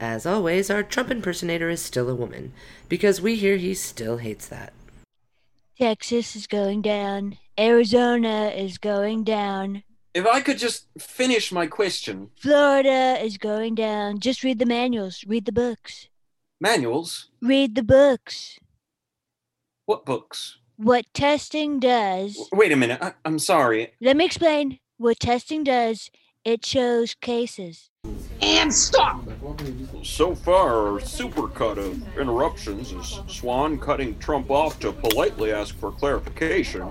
As 0.00 0.26
always, 0.26 0.68
our 0.68 0.82
Trump 0.82 1.10
impersonator 1.10 1.70
is 1.70 1.80
still 1.80 2.08
a 2.08 2.14
woman, 2.14 2.52
because 2.88 3.20
we 3.20 3.36
hear 3.36 3.56
he 3.56 3.74
still 3.74 4.16
hates 4.16 4.48
that. 4.48 4.72
Texas 5.78 6.34
is 6.34 6.48
going 6.48 6.82
down. 6.82 7.38
Arizona 7.58 8.48
is 8.48 8.78
going 8.78 9.22
down. 9.22 9.84
If 10.14 10.26
I 10.26 10.40
could 10.40 10.58
just 10.58 10.86
finish 10.98 11.52
my 11.52 11.66
question. 11.66 12.30
Florida 12.36 13.18
is 13.22 13.38
going 13.38 13.76
down. 13.76 14.18
Just 14.18 14.42
read 14.42 14.58
the 14.58 14.66
manuals. 14.66 15.24
Read 15.26 15.44
the 15.44 15.52
books. 15.52 16.08
Manuals? 16.62 17.28
Read 17.40 17.74
the 17.74 17.82
books. 17.82 18.60
What 19.86 20.06
books? 20.06 20.58
What 20.76 21.06
testing 21.12 21.80
does. 21.80 22.38
Wait 22.52 22.70
a 22.70 22.76
minute. 22.76 23.02
I- 23.02 23.14
I'm 23.24 23.40
sorry. 23.40 23.94
Let 24.00 24.16
me 24.16 24.24
explain. 24.24 24.78
What 24.96 25.18
testing 25.18 25.64
does, 25.64 26.08
it 26.44 26.64
shows 26.64 27.14
cases. 27.14 27.90
And 28.40 28.72
stop! 28.72 29.24
So 30.04 30.36
far, 30.36 30.92
our 30.92 31.00
supercut 31.00 31.78
of 31.78 32.00
interruptions 32.16 32.92
is 32.92 33.18
Swan 33.26 33.76
cutting 33.76 34.16
Trump 34.20 34.48
off 34.48 34.78
to 34.80 34.92
politely 34.92 35.50
ask 35.50 35.76
for 35.76 35.90
clarification 35.90 36.88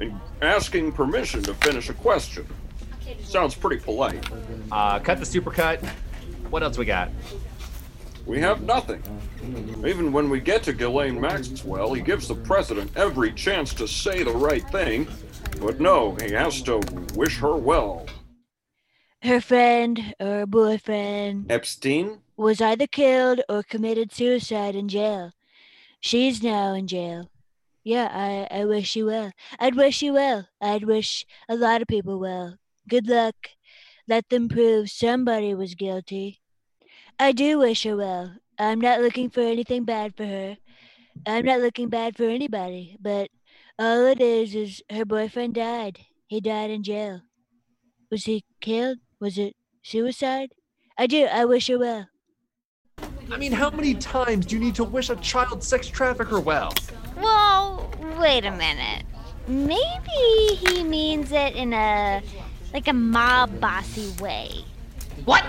and 0.00 0.20
asking 0.42 0.92
permission 0.92 1.42
to 1.44 1.54
finish 1.54 1.88
a 1.88 1.94
question. 1.94 2.46
Sounds 3.22 3.54
pretty 3.54 3.82
polite. 3.82 4.22
Uh, 4.70 4.98
cut 4.98 5.18
the 5.18 5.24
supercut. 5.24 5.82
What 6.50 6.62
else 6.62 6.76
we 6.76 6.84
got? 6.84 7.10
We 8.26 8.40
have 8.40 8.62
nothing. 8.62 9.02
Even 9.86 10.12
when 10.12 10.30
we 10.30 10.40
get 10.40 10.62
to 10.64 10.72
Ghislaine 10.72 11.20
Maxwell, 11.20 11.92
he 11.92 12.00
gives 12.00 12.26
the 12.26 12.34
president 12.34 12.90
every 12.96 13.32
chance 13.32 13.74
to 13.74 13.86
say 13.86 14.22
the 14.22 14.32
right 14.32 14.68
thing, 14.70 15.06
but 15.60 15.80
no, 15.80 16.14
he 16.22 16.32
has 16.32 16.62
to 16.62 16.80
wish 17.14 17.38
her 17.38 17.56
well. 17.56 18.06
Her 19.22 19.40
friend 19.40 20.14
or 20.20 20.46
boyfriend 20.46 21.50
Epstein? 21.50 22.18
was 22.36 22.60
either 22.60 22.86
killed 22.86 23.40
or 23.48 23.62
committed 23.62 24.12
suicide 24.12 24.74
in 24.74 24.88
jail. 24.88 25.32
She's 26.00 26.42
now 26.42 26.74
in 26.74 26.86
jail. 26.86 27.30
Yeah, 27.82 28.08
I, 28.10 28.60
I 28.60 28.64
wish 28.64 28.96
you 28.96 29.06
well. 29.06 29.32
I'd 29.58 29.74
wish 29.74 30.00
you 30.00 30.14
well. 30.14 30.48
I'd 30.60 30.84
wish 30.84 31.26
a 31.48 31.56
lot 31.56 31.82
of 31.82 31.88
people 31.88 32.18
well. 32.18 32.56
Good 32.88 33.06
luck. 33.06 33.34
Let 34.08 34.28
them 34.30 34.48
prove 34.48 34.90
somebody 34.90 35.54
was 35.54 35.74
guilty. 35.74 36.40
I 37.18 37.32
do 37.32 37.58
wish 37.58 37.84
her 37.84 37.96
well. 37.96 38.34
I'm 38.58 38.80
not 38.80 39.00
looking 39.00 39.30
for 39.30 39.40
anything 39.40 39.84
bad 39.84 40.16
for 40.16 40.26
her. 40.26 40.56
I'm 41.26 41.44
not 41.44 41.60
looking 41.60 41.88
bad 41.88 42.16
for 42.16 42.24
anybody, 42.24 42.96
but 43.00 43.30
all 43.78 44.06
it 44.06 44.20
is 44.20 44.54
is 44.54 44.82
her 44.90 45.04
boyfriend 45.04 45.54
died. 45.54 46.00
He 46.26 46.40
died 46.40 46.70
in 46.70 46.82
jail. 46.82 47.22
Was 48.10 48.24
he 48.24 48.44
killed? 48.60 48.98
Was 49.20 49.38
it 49.38 49.54
suicide? 49.82 50.50
I 50.98 51.06
do. 51.06 51.26
I 51.26 51.44
wish 51.44 51.68
her 51.68 51.78
well. 51.78 52.08
I 53.30 53.36
mean, 53.38 53.52
how 53.52 53.70
many 53.70 53.94
times 53.94 54.46
do 54.46 54.56
you 54.56 54.60
need 54.60 54.74
to 54.76 54.84
wish 54.84 55.08
a 55.10 55.16
child 55.16 55.62
sex 55.62 55.88
trafficker 55.88 56.40
well? 56.40 56.72
Well, 57.16 57.90
wait 58.18 58.44
a 58.44 58.50
minute. 58.50 59.04
Maybe 59.46 60.56
he 60.56 60.82
means 60.82 61.30
it 61.32 61.54
in 61.54 61.72
a 61.72 62.22
like 62.72 62.88
a 62.88 62.92
mob 62.92 63.60
bossy 63.60 64.12
way. 64.22 64.64
What? 65.24 65.44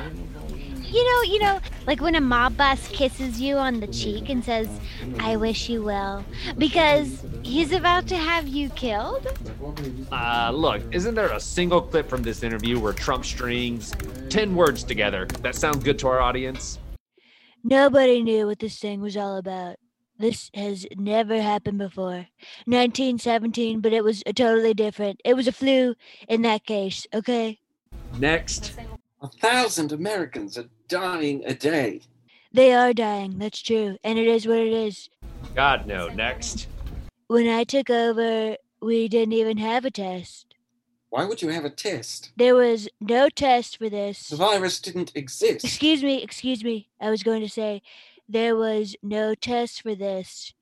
You 0.95 1.03
know, 1.03 1.21
you 1.23 1.39
know, 1.39 1.59
like 1.87 1.99
when 1.99 2.15
a 2.15 2.21
mob 2.21 2.55
boss 2.55 2.87
kisses 2.87 3.41
you 3.41 3.57
on 3.57 3.81
the 3.81 3.87
cheek 3.87 4.29
and 4.29 4.41
says, 4.41 4.69
"I 5.19 5.35
wish 5.35 5.67
you 5.67 5.83
well," 5.83 6.23
because 6.57 7.21
he's 7.43 7.73
about 7.73 8.07
to 8.07 8.15
have 8.15 8.47
you 8.47 8.69
killed. 8.69 9.27
Uh, 10.09 10.51
look, 10.55 10.81
isn't 10.93 11.13
there 11.13 11.33
a 11.33 11.39
single 11.41 11.81
clip 11.81 12.07
from 12.07 12.23
this 12.23 12.43
interview 12.43 12.79
where 12.79 12.93
Trump 12.93 13.25
strings 13.25 13.93
10 14.29 14.55
words 14.55 14.85
together 14.85 15.25
that 15.41 15.55
sound 15.55 15.83
good 15.83 15.99
to 15.99 16.07
our 16.07 16.21
audience? 16.21 16.79
Nobody 17.61 18.23
knew 18.23 18.47
what 18.47 18.59
this 18.59 18.79
thing 18.79 19.01
was 19.01 19.17
all 19.17 19.35
about. 19.35 19.75
This 20.17 20.49
has 20.53 20.87
never 20.95 21.41
happened 21.41 21.77
before. 21.77 22.27
1917, 22.67 23.81
but 23.81 23.91
it 23.91 24.05
was 24.05 24.23
a 24.25 24.31
totally 24.31 24.73
different. 24.73 25.19
It 25.25 25.35
was 25.35 25.49
a 25.49 25.51
flu 25.51 25.95
in 26.29 26.41
that 26.43 26.65
case, 26.65 27.05
okay? 27.13 27.59
Next. 28.17 28.71
A 29.25 29.37
thousand 29.39 29.91
Americans 29.91 30.55
are 30.55 30.69
dying 30.87 31.43
a 31.45 31.55
day. 31.55 32.01
They 32.53 32.75
are 32.75 32.93
dying, 32.93 33.39
that's 33.39 33.59
true, 33.59 33.97
and 34.03 34.19
it 34.19 34.27
is 34.27 34.45
what 34.45 34.59
it 34.59 34.71
is. 34.71 35.09
God, 35.55 35.87
no. 35.87 36.09
Next. 36.09 36.67
When 37.25 37.47
I 37.47 37.63
took 37.63 37.89
over, 37.89 38.55
we 38.83 39.07
didn't 39.07 39.33
even 39.33 39.57
have 39.57 39.83
a 39.83 39.89
test. 39.89 40.53
Why 41.09 41.25
would 41.25 41.41
you 41.41 41.49
have 41.49 41.65
a 41.65 41.71
test? 41.71 42.33
There 42.37 42.53
was 42.53 42.87
no 43.01 43.27
test 43.29 43.79
for 43.79 43.89
this. 43.89 44.29
The 44.29 44.35
virus 44.35 44.79
didn't 44.79 45.11
exist. 45.15 45.65
Excuse 45.65 46.03
me, 46.03 46.21
excuse 46.21 46.63
me. 46.63 46.89
I 47.01 47.09
was 47.09 47.23
going 47.23 47.41
to 47.41 47.49
say 47.49 47.81
there 48.29 48.55
was 48.55 48.95
no 49.01 49.33
test 49.33 49.81
for 49.81 49.95
this. 49.95 50.53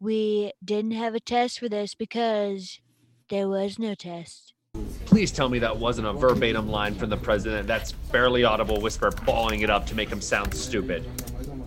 We 0.00 0.52
didn't 0.64 0.92
have 0.92 1.14
a 1.14 1.20
test 1.20 1.60
for 1.60 1.68
this 1.68 1.94
because 1.94 2.80
there 3.28 3.48
was 3.48 3.78
no 3.78 3.94
test. 3.94 4.52
Please 5.06 5.32
tell 5.32 5.48
me 5.48 5.58
that 5.58 5.76
wasn't 5.76 6.06
a 6.06 6.12
verbatim 6.12 6.68
line 6.70 6.94
from 6.94 7.10
the 7.10 7.16
president. 7.16 7.66
That's 7.66 7.92
barely 7.92 8.44
audible 8.44 8.80
whisper 8.80 9.10
balling 9.26 9.62
it 9.62 9.70
up 9.70 9.86
to 9.86 9.94
make 9.94 10.08
him 10.08 10.20
sound 10.20 10.54
stupid. 10.54 11.04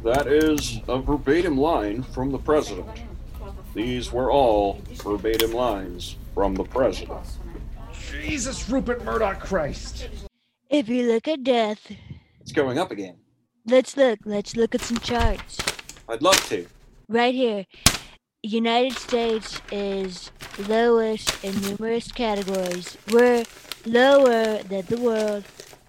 That 0.03 0.27
is 0.27 0.79
a 0.88 0.98
verbatim 1.00 1.57
line 1.57 2.03
from 2.03 2.31
the 2.31 2.38
president. 2.38 2.88
These 3.74 4.12
were 4.12 4.31
all 4.31 4.81
verbatim 4.93 5.51
lines 5.51 6.15
from 6.33 6.55
the 6.55 6.63
president. 6.63 7.19
Jesus, 8.10 8.69
Rupert 8.69 9.03
Murdoch, 9.03 9.39
Christ. 9.39 10.10
If 10.69 10.88
you 10.88 11.12
look 11.12 11.27
at 11.27 11.43
death, 11.43 11.91
It's 12.41 12.51
going 12.51 12.79
up 12.79 12.91
again. 12.91 13.17
let's 13.65 13.98
look. 13.98 14.19
Let's 14.25 14.55
look 14.55 14.74
at 14.74 14.81
some 14.81 14.98
charts. 15.00 15.57
I'd 16.07 16.22
love 16.22 16.43
to. 16.50 16.65
Right 17.10 17.33
here. 17.33 17.65
United 18.45 18.97
States 18.97 19.62
is 19.71 20.29
lowest 20.67 21.41
in 21.45 21.59
numerous 21.62 22.12
categories. 22.12 22.97
We're 23.09 23.45
lower 23.85 24.62
than 24.63 24.85
the 24.88 24.97
world. 24.97 25.45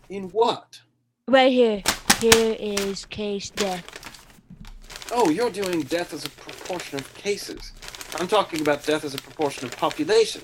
In 0.08 0.28
what? 0.30 0.80
Right 1.26 1.50
here. 1.50 1.82
Here 2.20 2.56
is 2.60 3.06
case 3.06 3.50
death. 3.50 3.84
Oh, 5.12 5.30
you're 5.30 5.50
doing 5.50 5.82
death 5.82 6.14
as 6.14 6.24
a 6.24 6.30
proportion 6.30 7.00
of 7.00 7.14
cases. 7.14 7.72
I'm 8.20 8.28
talking 8.28 8.60
about 8.60 8.86
death 8.86 9.04
as 9.04 9.14
a 9.14 9.18
proportion 9.18 9.66
of 9.66 9.76
population. 9.76 10.40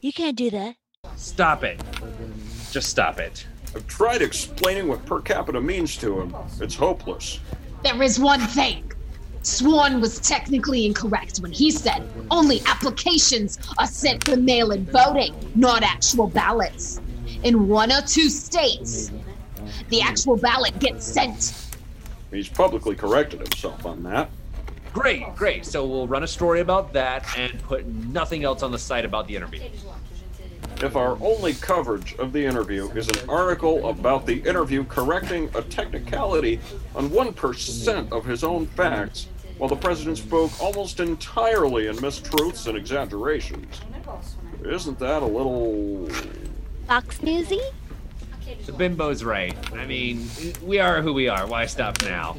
You 0.00 0.12
can't 0.12 0.36
do 0.36 0.50
that. 0.50 0.74
Stop 1.14 1.62
it. 1.62 1.80
Just 2.72 2.88
stop 2.88 3.20
it. 3.20 3.46
I've 3.72 3.86
tried 3.86 4.20
explaining 4.20 4.88
what 4.88 5.06
per 5.06 5.20
capita 5.20 5.60
means 5.60 5.96
to 5.98 6.20
him. 6.20 6.34
It's 6.60 6.74
hopeless. 6.74 7.38
There 7.84 8.02
is 8.02 8.18
one 8.18 8.40
thing. 8.40 8.90
Swan 9.48 10.00
was 10.02 10.20
technically 10.20 10.84
incorrect 10.84 11.38
when 11.38 11.50
he 11.50 11.70
said 11.70 12.06
only 12.30 12.60
applications 12.66 13.58
are 13.78 13.86
sent 13.86 14.22
for 14.24 14.36
mail 14.36 14.72
in 14.72 14.84
voting, 14.84 15.34
not 15.54 15.82
actual 15.82 16.26
ballots. 16.26 17.00
In 17.42 17.66
one 17.66 17.90
or 17.90 18.02
two 18.02 18.28
states, 18.28 19.10
the 19.88 20.02
actual 20.02 20.36
ballot 20.36 20.78
gets 20.78 21.06
sent. 21.06 21.66
He's 22.30 22.48
publicly 22.48 22.94
corrected 22.94 23.40
himself 23.40 23.86
on 23.86 24.02
that. 24.02 24.28
Great, 24.92 25.34
great. 25.34 25.64
So 25.64 25.86
we'll 25.86 26.06
run 26.06 26.24
a 26.24 26.28
story 26.28 26.60
about 26.60 26.92
that 26.92 27.24
and 27.38 27.58
put 27.62 27.86
nothing 27.86 28.44
else 28.44 28.62
on 28.62 28.70
the 28.70 28.78
site 28.78 29.06
about 29.06 29.26
the 29.28 29.36
interview. 29.36 29.62
If 30.82 30.94
our 30.94 31.16
only 31.22 31.54
coverage 31.54 32.14
of 32.16 32.32
the 32.32 32.44
interview 32.44 32.90
is 32.90 33.08
an 33.08 33.28
article 33.30 33.88
about 33.88 34.26
the 34.26 34.40
interview 34.40 34.84
correcting 34.84 35.50
a 35.54 35.62
technicality 35.62 36.60
on 36.94 37.08
1% 37.08 38.12
of 38.12 38.24
his 38.24 38.44
own 38.44 38.66
facts, 38.66 39.26
while 39.58 39.68
the 39.68 39.76
president 39.76 40.18
spoke 40.18 40.50
almost 40.62 41.00
entirely 41.00 41.88
in 41.88 41.96
mistruths 41.96 42.66
and 42.66 42.76
exaggerations, 42.76 43.80
isn't 44.64 44.98
that 44.98 45.22
a 45.22 45.26
little. 45.26 46.08
Fox 46.86 47.22
Newsy? 47.22 47.60
The 48.64 48.72
bimbo's 48.72 49.24
right. 49.24 49.54
I 49.74 49.84
mean, 49.84 50.26
we 50.62 50.78
are 50.78 51.02
who 51.02 51.12
we 51.12 51.28
are. 51.28 51.46
Why 51.46 51.66
stop 51.66 52.02
now? 52.02 52.36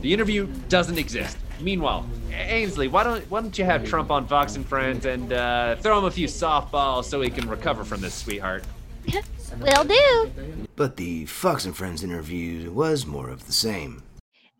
The 0.00 0.12
interview 0.12 0.46
doesn't 0.68 0.96
exist. 0.98 1.36
Meanwhile, 1.60 2.06
Ainsley, 2.32 2.88
why 2.88 3.04
don't 3.04 3.30
why 3.30 3.42
don't 3.42 3.56
you 3.58 3.64
have 3.64 3.84
Trump 3.84 4.10
on 4.10 4.26
Fox 4.26 4.56
and 4.56 4.64
Friends 4.64 5.04
and 5.04 5.32
uh, 5.32 5.76
throw 5.76 5.98
him 5.98 6.04
a 6.04 6.10
few 6.10 6.26
softballs 6.26 7.04
so 7.04 7.20
he 7.20 7.28
can 7.28 7.48
recover 7.48 7.84
from 7.84 8.00
this, 8.00 8.14
sweetheart? 8.14 8.64
Will 9.60 9.84
do. 9.84 10.30
But 10.76 10.96
the 10.96 11.26
Fox 11.26 11.64
and 11.64 11.76
Friends 11.76 12.02
interview 12.02 12.70
was 12.70 13.04
more 13.04 13.28
of 13.28 13.46
the 13.46 13.52
same. 13.52 14.02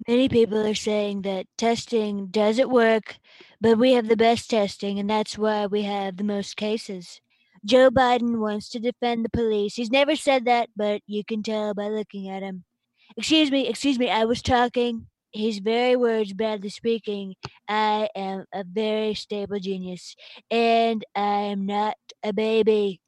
Many 0.09 0.29
people 0.29 0.67
are 0.67 0.75
saying 0.75 1.23
that 1.23 1.47
testing 1.59 2.29
doesn't 2.29 2.71
work, 2.71 3.17
but 3.61 3.79
we 3.79 3.93
have 3.93 4.09
the 4.09 4.17
best 4.17 4.49
testing, 4.51 4.99
and 4.99 5.11
that's 5.11 5.37
why 5.37 5.67
we 5.67 5.83
have 5.83 6.17
the 6.17 6.25
most 6.25 6.57
cases. 6.57 7.21
Joe 7.65 7.91
Biden 7.91 8.39
wants 8.39 8.71
to 8.71 8.79
defend 8.81 9.25
the 9.25 9.31
police. 9.31 9.75
He's 9.75 9.91
never 9.91 10.17
said 10.17 10.47
that, 10.47 10.71
but 10.75 11.03
you 11.07 11.25
can 11.25 11.43
tell 11.43 11.75
by 11.75 11.89
looking 11.89 12.29
at 12.29 12.43
him. 12.43 12.65
Excuse 13.17 13.51
me, 13.51 13.69
excuse 13.69 13.99
me, 13.99 14.09
I 14.11 14.25
was 14.25 14.43
talking. 14.43 15.07
His 15.33 15.59
very 15.59 15.95
words, 15.95 16.33
badly 16.33 16.71
speaking. 16.71 17.35
I 17.69 18.09
am 18.17 18.47
a 18.53 18.65
very 18.65 19.15
stable 19.15 19.61
genius, 19.61 20.17
and 20.51 21.05
I 21.15 21.53
am 21.53 21.67
not 21.67 21.97
a 22.25 22.33
baby. 22.33 23.01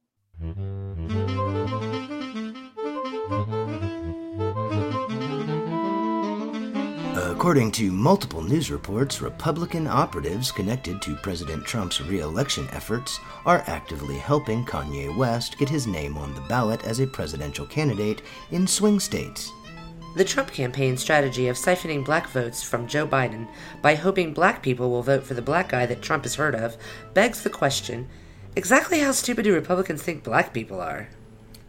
According 7.43 7.73
to 7.73 7.91
multiple 7.91 8.41
news 8.41 8.71
reports, 8.71 9.21
Republican 9.21 9.89
operatives 9.89 10.53
connected 10.53 11.03
to 11.03 11.17
President 11.17 11.65
Trump's 11.65 12.01
re 12.01 12.21
election 12.21 12.69
efforts 12.71 13.19
are 13.45 13.65
actively 13.67 14.17
helping 14.17 14.65
Kanye 14.65 15.13
West 15.17 15.59
get 15.59 15.69
his 15.69 15.89
name 15.89 16.17
on 16.17 16.37
the 16.37 16.41
ballot 16.43 16.85
as 16.85 17.01
a 17.01 17.07
presidential 17.09 17.67
candidate 17.67 18.23
in 18.53 18.65
swing 18.69 19.01
states. 19.01 19.51
The 20.15 20.25
Trump 20.25 20.53
campaign 20.53 20.97
strategy 20.97 21.49
of 21.49 21.57
siphoning 21.57 22.05
black 22.05 22.29
votes 22.29 22.63
from 22.63 22.87
Joe 22.87 23.09
Biden 23.09 23.49
by 23.83 23.97
hoping 23.97 24.33
black 24.33 24.63
people 24.63 24.89
will 24.93 25.03
vote 25.03 25.25
for 25.25 25.35
the 25.35 25.43
black 25.43 25.71
guy 25.71 25.85
that 25.87 26.01
Trump 26.01 26.23
has 26.23 26.37
heard 26.37 26.55
of 26.55 26.77
begs 27.13 27.43
the 27.43 27.51
question 27.51 28.09
exactly 28.55 29.01
how 29.01 29.11
stupid 29.11 29.43
do 29.43 29.53
Republicans 29.53 30.01
think 30.01 30.23
black 30.23 30.55
people 30.55 30.81
are? 30.81 31.09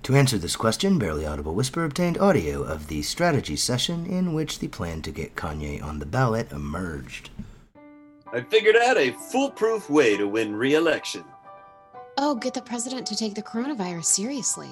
To 0.04 0.16
answer 0.18 0.38
this 0.38 0.58
question, 0.58 1.00
Barely 1.00 1.26
Audible 1.26 1.56
Whisper 1.56 1.86
obtained 1.86 2.18
audio 2.18 2.62
of 2.62 2.88
the 2.88 3.02
strategy 3.04 3.56
session 3.56 4.06
in 4.06 4.34
which 4.34 4.60
the 4.60 4.68
plan 4.68 5.02
to 5.04 5.12
get 5.12 5.36
Kanye 5.36 5.82
on 5.82 6.00
the 6.00 6.06
ballot 6.06 6.52
emerged. 6.52 7.30
I 8.34 8.42
figured 8.42 8.76
out 8.76 8.98
a 8.98 9.12
foolproof 9.12 9.89
way 9.89 10.18
to 10.18 10.28
win 10.28 10.58
re 10.58 10.76
election. 10.76 11.24
Oh, 12.18 12.36
get 12.36 12.54
the 12.54 12.62
president 12.62 13.08
to 13.08 13.16
take 13.16 13.34
the 13.34 13.42
coronavirus 13.42 14.04
seriously. 14.04 14.70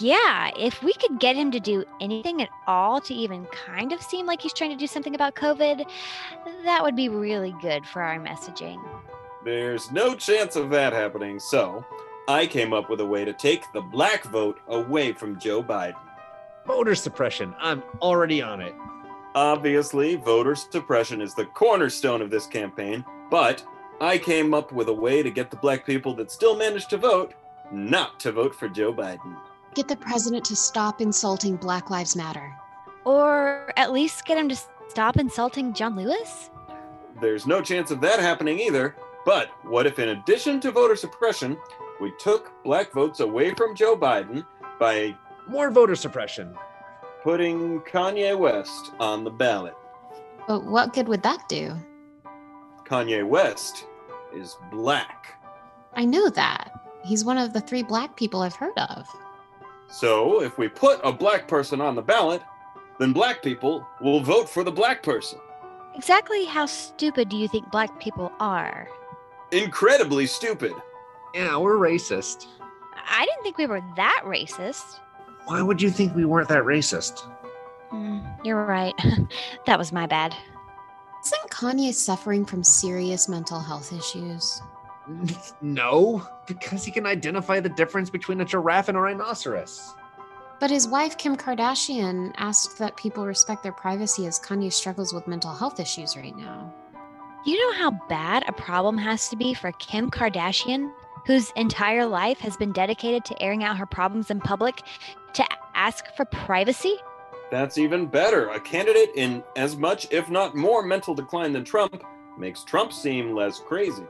Yeah, 0.00 0.50
if 0.58 0.82
we 0.82 0.94
could 0.94 1.20
get 1.20 1.36
him 1.36 1.50
to 1.50 1.60
do 1.60 1.84
anything 2.00 2.40
at 2.40 2.48
all 2.66 3.02
to 3.02 3.12
even 3.12 3.44
kind 3.46 3.92
of 3.92 4.00
seem 4.00 4.24
like 4.24 4.40
he's 4.40 4.54
trying 4.54 4.70
to 4.70 4.76
do 4.76 4.86
something 4.86 5.14
about 5.14 5.34
COVID, 5.34 5.84
that 6.64 6.82
would 6.82 6.96
be 6.96 7.10
really 7.10 7.54
good 7.60 7.84
for 7.84 8.00
our 8.00 8.18
messaging. 8.18 8.82
There's 9.44 9.92
no 9.92 10.14
chance 10.14 10.56
of 10.56 10.70
that 10.70 10.94
happening, 10.94 11.38
so 11.38 11.84
I 12.26 12.46
came 12.46 12.72
up 12.72 12.88
with 12.88 13.00
a 13.00 13.06
way 13.06 13.24
to 13.26 13.34
take 13.34 13.70
the 13.72 13.82
black 13.82 14.24
vote 14.24 14.60
away 14.68 15.12
from 15.12 15.38
Joe 15.38 15.62
Biden. 15.62 15.94
Voter 16.66 16.94
suppression. 16.94 17.54
I'm 17.58 17.82
already 18.00 18.40
on 18.40 18.62
it. 18.62 18.74
Obviously, 19.34 20.16
voter 20.16 20.54
suppression 20.54 21.20
is 21.20 21.34
the 21.34 21.44
cornerstone 21.44 22.22
of 22.22 22.30
this 22.30 22.46
campaign, 22.46 23.04
but 23.30 23.62
I 24.00 24.16
came 24.16 24.54
up 24.54 24.72
with 24.72 24.88
a 24.88 24.92
way 24.92 25.22
to 25.22 25.30
get 25.30 25.50
the 25.50 25.56
black 25.56 25.84
people 25.84 26.14
that 26.14 26.30
still 26.30 26.56
managed 26.56 26.88
to 26.90 26.96
vote 26.96 27.34
not 27.70 28.18
to 28.20 28.32
vote 28.32 28.54
for 28.54 28.68
Joe 28.68 28.92
Biden. 28.92 29.36
Get 29.74 29.88
the 29.88 29.96
president 29.96 30.44
to 30.46 30.56
stop 30.56 31.00
insulting 31.00 31.56
Black 31.56 31.90
Lives 31.90 32.16
Matter. 32.16 32.54
Or 33.04 33.72
at 33.76 33.92
least 33.92 34.24
get 34.24 34.38
him 34.38 34.48
to 34.48 34.56
stop 34.88 35.18
insulting 35.18 35.74
John 35.74 35.96
Lewis? 35.96 36.50
There's 37.20 37.46
no 37.46 37.60
chance 37.60 37.90
of 37.90 38.00
that 38.00 38.20
happening 38.20 38.60
either. 38.60 38.96
But 39.26 39.50
what 39.64 39.86
if, 39.86 39.98
in 39.98 40.10
addition 40.10 40.60
to 40.60 40.70
voter 40.70 40.96
suppression, 40.96 41.56
we 42.04 42.12
took 42.18 42.52
black 42.62 42.92
votes 42.92 43.20
away 43.20 43.54
from 43.54 43.74
Joe 43.74 43.96
Biden 43.96 44.44
by 44.78 45.16
More 45.48 45.70
voter 45.70 45.96
suppression. 45.96 46.54
putting 47.22 47.80
Kanye 47.80 48.38
West 48.38 48.92
on 49.00 49.24
the 49.24 49.30
ballot? 49.30 49.74
But 50.46 50.64
what 50.66 50.92
good 50.92 51.08
would 51.08 51.22
that 51.22 51.48
do? 51.48 51.74
Kanye 52.86 53.26
West 53.26 53.86
is 54.34 54.58
black. 54.70 55.40
I 55.94 56.04
know 56.04 56.28
that. 56.28 56.78
He's 57.02 57.24
one 57.24 57.38
of 57.38 57.54
the 57.54 57.60
three 57.62 57.82
black 57.82 58.16
people 58.16 58.42
I've 58.42 58.54
heard 58.54 58.76
of. 58.76 59.06
So 59.88 60.42
if 60.42 60.58
we 60.58 60.68
put 60.68 61.00
a 61.02 61.10
black 61.10 61.48
person 61.48 61.80
on 61.80 61.94
the 61.94 62.02
ballot, 62.02 62.42
then 62.98 63.14
black 63.14 63.42
people 63.42 63.86
will 64.02 64.20
vote 64.20 64.46
for 64.50 64.62
the 64.62 64.72
black 64.72 65.02
person. 65.02 65.38
Exactly 65.94 66.44
how 66.44 66.66
stupid 66.66 67.30
do 67.30 67.38
you 67.38 67.48
think 67.48 67.70
black 67.70 67.98
people 67.98 68.30
are? 68.40 68.88
Incredibly 69.52 70.26
stupid. 70.26 70.74
Yeah, 71.34 71.56
we're 71.56 71.76
racist. 71.76 72.46
I 72.94 73.26
didn't 73.26 73.42
think 73.42 73.58
we 73.58 73.66
were 73.66 73.82
that 73.96 74.22
racist. 74.24 75.00
Why 75.46 75.60
would 75.62 75.82
you 75.82 75.90
think 75.90 76.14
we 76.14 76.24
weren't 76.24 76.48
that 76.48 76.62
racist? 76.62 77.28
Mm, 77.92 78.24
you're 78.44 78.64
right. 78.64 78.94
that 79.66 79.78
was 79.78 79.92
my 79.92 80.06
bad. 80.06 80.34
Isn't 81.24 81.50
Kanye 81.50 81.92
suffering 81.92 82.44
from 82.44 82.62
serious 82.62 83.28
mental 83.28 83.60
health 83.60 83.92
issues? 83.92 84.62
No, 85.60 86.26
because 86.46 86.82
he 86.82 86.90
can 86.90 87.04
identify 87.04 87.60
the 87.60 87.68
difference 87.68 88.08
between 88.08 88.40
a 88.40 88.44
giraffe 88.44 88.88
and 88.88 88.96
a 88.96 89.00
rhinoceros. 89.00 89.92
But 90.60 90.70
his 90.70 90.88
wife, 90.88 91.18
Kim 91.18 91.36
Kardashian, 91.36 92.32
asked 92.38 92.78
that 92.78 92.96
people 92.96 93.26
respect 93.26 93.62
their 93.62 93.72
privacy 93.72 94.26
as 94.26 94.38
Kanye 94.38 94.72
struggles 94.72 95.12
with 95.12 95.26
mental 95.26 95.52
health 95.52 95.78
issues 95.78 96.16
right 96.16 96.34
now. 96.34 96.72
You 97.44 97.58
know 97.58 97.78
how 97.78 97.90
bad 98.08 98.44
a 98.48 98.52
problem 98.52 98.96
has 98.96 99.28
to 99.28 99.36
be 99.36 99.52
for 99.52 99.72
Kim 99.72 100.10
Kardashian 100.10 100.90
whose 101.26 101.50
entire 101.56 102.06
life 102.06 102.38
has 102.38 102.56
been 102.56 102.72
dedicated 102.72 103.24
to 103.26 103.42
airing 103.42 103.64
out 103.64 103.76
her 103.78 103.86
problems 103.86 104.30
in 104.30 104.40
public, 104.40 104.82
to 105.34 105.44
ask 105.74 106.04
for 106.16 106.24
privacy? 106.24 106.96
That's 107.50 107.78
even 107.78 108.06
better. 108.06 108.48
A 108.48 108.60
candidate 108.60 109.10
in 109.14 109.42
as 109.56 109.76
much, 109.76 110.06
if 110.10 110.28
not 110.30 110.56
more, 110.56 110.82
mental 110.82 111.14
decline 111.14 111.52
than 111.52 111.64
Trump 111.64 112.02
makes 112.38 112.64
Trump 112.64 112.92
seem 112.92 113.34
less 113.34 113.58
crazy. 113.60 114.04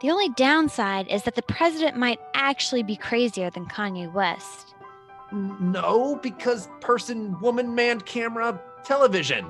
The 0.00 0.10
only 0.10 0.28
downside 0.30 1.08
is 1.08 1.22
that 1.22 1.34
the 1.34 1.42
president 1.42 1.96
might 1.96 2.20
actually 2.34 2.82
be 2.82 2.96
crazier 2.96 3.50
than 3.50 3.66
Kanye 3.66 4.12
West. 4.12 4.74
No, 5.32 6.16
because 6.22 6.68
person, 6.80 7.38
woman, 7.40 7.74
man, 7.74 8.00
camera, 8.00 8.60
television. 8.84 9.46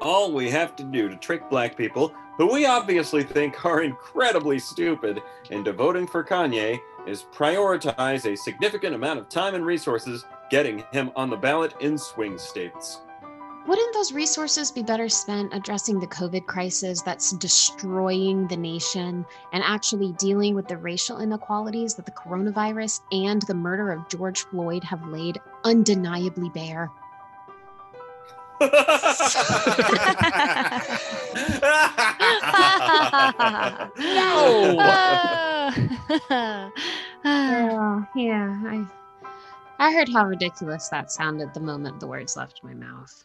All 0.00 0.32
we 0.32 0.50
have 0.50 0.74
to 0.76 0.84
do 0.84 1.08
to 1.08 1.16
trick 1.16 1.48
black 1.50 1.76
people, 1.76 2.14
who 2.40 2.50
we 2.50 2.64
obviously 2.64 3.22
think 3.22 3.62
are 3.66 3.82
incredibly 3.82 4.58
stupid, 4.58 5.20
into 5.50 5.74
voting 5.74 6.06
for 6.06 6.24
Kanye 6.24 6.80
is 7.06 7.26
prioritize 7.34 8.24
a 8.24 8.34
significant 8.34 8.94
amount 8.94 9.18
of 9.18 9.28
time 9.28 9.54
and 9.54 9.66
resources 9.66 10.24
getting 10.48 10.82
him 10.90 11.10
on 11.16 11.28
the 11.28 11.36
ballot 11.36 11.74
in 11.80 11.98
swing 11.98 12.38
states. 12.38 13.02
Wouldn't 13.66 13.92
those 13.92 14.14
resources 14.14 14.72
be 14.72 14.82
better 14.82 15.10
spent 15.10 15.52
addressing 15.52 16.00
the 16.00 16.06
COVID 16.06 16.46
crisis 16.46 17.02
that's 17.02 17.32
destroying 17.32 18.48
the 18.48 18.56
nation 18.56 19.26
and 19.52 19.62
actually 19.62 20.12
dealing 20.12 20.54
with 20.54 20.66
the 20.66 20.78
racial 20.78 21.20
inequalities 21.20 21.92
that 21.96 22.06
the 22.06 22.12
coronavirus 22.12 23.02
and 23.12 23.42
the 23.42 23.54
murder 23.54 23.92
of 23.92 24.08
George 24.08 24.46
Floyd 24.46 24.82
have 24.82 25.06
laid 25.06 25.38
undeniably 25.64 26.48
bare? 26.48 26.90
No. 33.98 34.76
Oh, 37.22 38.06
yeah, 38.16 38.58
I 38.64 38.86
I 39.78 39.92
heard 39.92 40.08
how 40.08 40.26
ridiculous 40.26 40.88
that 40.88 41.12
sounded 41.12 41.54
the 41.54 41.60
moment 41.60 42.00
the 42.00 42.06
words 42.06 42.36
left 42.36 42.60
my 42.62 42.74
mouth. 42.74 43.24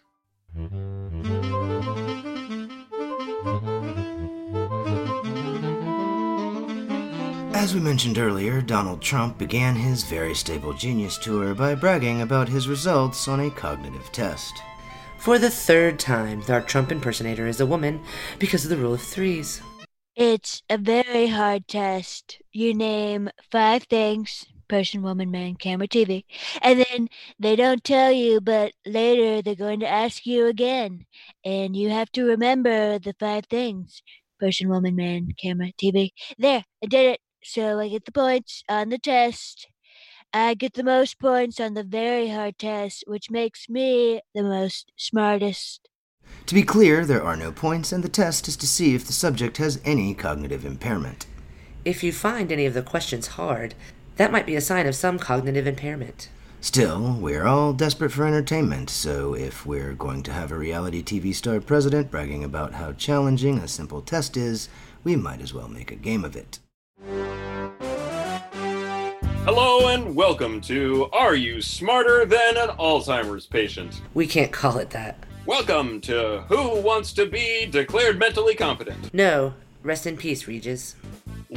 As 7.54 7.74
we 7.74 7.80
mentioned 7.80 8.18
earlier, 8.18 8.62
Donald 8.62 9.02
Trump 9.02 9.38
began 9.38 9.76
his 9.76 10.04
very 10.04 10.36
stable 10.36 10.74
genius 10.74 11.18
tour 11.18 11.56
by 11.56 11.74
bragging 11.76 12.22
about 12.22 12.48
his 12.48 12.68
results 12.68 13.28
on 13.28 13.40
a 13.40 13.50
cognitive 13.50 14.12
test. 14.12 14.62
For 15.26 15.40
the 15.40 15.50
third 15.50 15.98
time, 15.98 16.44
our 16.50 16.62
Trump 16.62 16.92
impersonator 16.92 17.48
is 17.48 17.60
a 17.60 17.66
woman 17.66 18.00
because 18.38 18.64
of 18.64 18.70
the 18.70 18.78
rule 18.78 18.94
of 18.94 19.02
threes. 19.02 19.60
It's 20.16 20.62
a 20.70 20.78
very 20.78 21.26
hard 21.26 21.68
test. 21.68 22.38
You 22.52 22.76
name 22.76 23.32
five 23.52 23.86
things 23.86 24.46
person, 24.68 25.02
woman, 25.02 25.32
man, 25.32 25.56
camera, 25.56 25.88
TV. 25.88 26.26
And 26.62 26.86
then 26.88 27.08
they 27.40 27.56
don't 27.56 27.84
tell 27.84 28.12
you, 28.12 28.40
but 28.40 28.74
later 28.86 29.42
they're 29.42 29.56
going 29.56 29.80
to 29.80 29.88
ask 29.88 30.28
you 30.28 30.46
again. 30.46 31.08
And 31.44 31.76
you 31.76 31.90
have 31.90 32.12
to 32.12 32.24
remember 32.24 33.00
the 33.00 33.16
five 33.20 33.48
things 33.48 34.04
person, 34.40 34.70
woman, 34.70 34.96
man, 34.96 35.30
camera, 35.42 35.72
TV. 35.82 36.12
There, 36.38 36.64
I 36.84 36.86
did 36.86 37.14
it. 37.14 37.20
So 37.44 37.80
I 37.80 37.88
get 37.90 38.06
the 38.06 38.12
points 38.12 38.64
on 38.70 38.90
the 38.90 39.00
test. 39.00 39.70
I 40.38 40.54
get 40.54 40.74
the 40.74 40.84
most 40.84 41.18
points 41.18 41.62
on 41.62 41.76
the 41.76 41.84
very 41.84 42.28
hard 42.28 42.60
test, 42.60 43.06
which 43.08 43.32
makes 43.32 43.70
me 43.70 44.20
the 44.34 44.44
most 44.44 44.92
smartest. 44.98 45.88
To 46.48 46.54
be 46.54 46.62
clear, 46.62 47.06
there 47.06 47.24
are 47.24 47.38
no 47.38 47.54
points, 47.54 47.94
and 47.94 48.04
the 48.04 48.10
test 48.10 48.50
is 48.50 48.58
to 48.58 48.68
see 48.68 48.94
if 48.94 49.08
the 49.08 49.14
subject 49.14 49.56
has 49.58 49.80
any 49.86 50.14
cognitive 50.14 50.66
impairment. 50.66 51.26
If 51.86 52.04
you 52.04 52.12
find 52.12 52.52
any 52.52 52.66
of 52.66 52.74
the 52.74 52.82
questions 52.82 53.28
hard, 53.28 53.76
that 54.18 54.34
might 54.34 54.46
be 54.46 54.58
a 54.58 54.62
sign 54.62 54.88
of 54.88 54.96
some 54.96 55.20
cognitive 55.20 55.68
impairment. 55.68 56.28
Still, 56.60 57.14
we're 57.14 57.48
all 57.48 57.72
desperate 57.72 58.12
for 58.12 58.28
entertainment, 58.28 58.90
so 58.90 59.36
if 59.36 59.66
we're 59.66 59.94
going 59.94 60.22
to 60.24 60.34
have 60.34 60.52
a 60.52 60.58
reality 60.58 61.02
TV 61.02 61.34
star 61.34 61.62
president 61.62 62.12
bragging 62.12 62.44
about 62.44 62.74
how 62.74 62.92
challenging 62.92 63.60
a 63.60 63.70
simple 63.70 64.02
test 64.02 64.36
is, 64.36 64.68
we 65.02 65.16
might 65.16 65.40
as 65.40 65.54
well 65.54 65.70
make 65.70 65.94
a 65.94 65.96
game 65.96 66.26
of 66.26 66.36
it. 66.36 66.60
Hello 69.46 69.90
and 69.90 70.16
welcome 70.16 70.60
to 70.62 71.08
Are 71.14 71.36
You 71.36 71.62
Smarter 71.62 72.26
Than 72.26 72.58
an 72.58 72.70
Alzheimer's 72.78 73.46
Patient? 73.46 74.02
We 74.16 74.26
can't 74.26 74.52
call 74.52 74.80
it 74.80 74.90
that. 74.90 75.24
Welcome 75.46 76.02
to 76.02 76.42
Who 76.50 76.82
Wants 76.82 77.14
to 77.14 77.28
Be 77.28 77.68
Declared 77.68 78.18
Mentally 78.18 78.56
Competent? 78.56 79.14
No, 79.14 79.54
rest 79.84 80.08
in 80.08 80.18
peace, 80.18 80.48
Regis. 80.48 80.96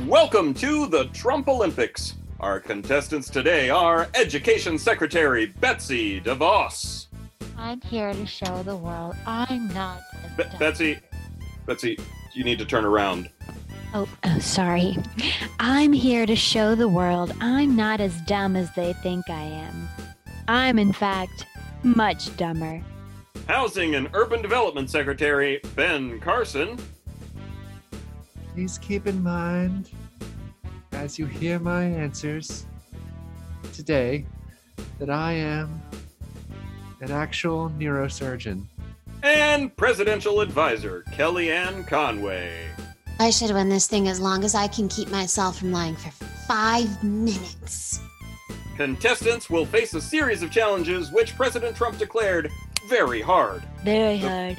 Welcome 0.04 0.52
to 0.54 0.86
the 0.86 1.06
Trump 1.14 1.48
Olympics. 1.48 2.14
Our 2.40 2.60
contestants 2.60 3.30
today 3.30 3.70
are 3.70 4.08
Education 4.14 4.78
Secretary 4.78 5.46
Betsy 5.46 6.20
DeVos. 6.20 7.06
I'm 7.56 7.80
here 7.80 8.12
to 8.12 8.26
show 8.26 8.62
the 8.62 8.76
world 8.76 9.16
I'm 9.26 9.68
not. 9.68 10.00
as 10.24 10.36
Be- 10.36 10.58
Betsy, 10.58 10.98
Betsy, 11.66 11.98
you 12.34 12.44
need 12.44 12.58
to 12.58 12.64
turn 12.66 12.84
around. 12.84 13.30
Oh, 13.94 14.06
oh, 14.24 14.38
sorry. 14.38 14.98
I'm 15.58 15.92
here 15.92 16.26
to 16.26 16.36
show 16.36 16.74
the 16.74 16.88
world 16.88 17.32
I'm 17.40 17.74
not 17.74 18.00
as 18.00 18.20
dumb 18.22 18.54
as 18.54 18.72
they 18.74 18.92
think 18.92 19.30
I 19.30 19.40
am. 19.40 19.88
I'm, 20.46 20.78
in 20.78 20.92
fact, 20.92 21.46
much 21.82 22.36
dumber. 22.36 22.82
Housing 23.46 23.94
and 23.94 24.10
Urban 24.12 24.42
Development 24.42 24.90
Secretary 24.90 25.60
Ben 25.74 26.20
Carson. 26.20 26.78
Please 28.52 28.76
keep 28.76 29.06
in 29.06 29.22
mind, 29.22 29.90
as 30.92 31.18
you 31.18 31.24
hear 31.24 31.58
my 31.58 31.84
answers 31.84 32.66
today, 33.72 34.26
that 34.98 35.08
I 35.08 35.32
am 35.32 35.80
an 37.00 37.10
actual 37.10 37.70
neurosurgeon. 37.78 38.64
And 39.22 39.74
Presidential 39.76 40.42
Advisor 40.42 41.04
Kellyanne 41.12 41.86
Conway. 41.86 42.68
I 43.20 43.30
should 43.30 43.50
win 43.50 43.68
this 43.68 43.88
thing 43.88 44.06
as 44.06 44.20
long 44.20 44.44
as 44.44 44.54
I 44.54 44.68
can 44.68 44.88
keep 44.88 45.10
myself 45.10 45.58
from 45.58 45.72
lying 45.72 45.96
for 45.96 46.10
five 46.46 47.02
minutes. 47.02 48.00
Contestants 48.76 49.50
will 49.50 49.66
face 49.66 49.92
a 49.94 50.00
series 50.00 50.42
of 50.42 50.52
challenges 50.52 51.10
which 51.10 51.34
President 51.34 51.76
Trump 51.76 51.98
declared 51.98 52.48
very 52.88 53.20
hard. 53.20 53.62
Very 53.84 54.18
hard. 54.18 54.56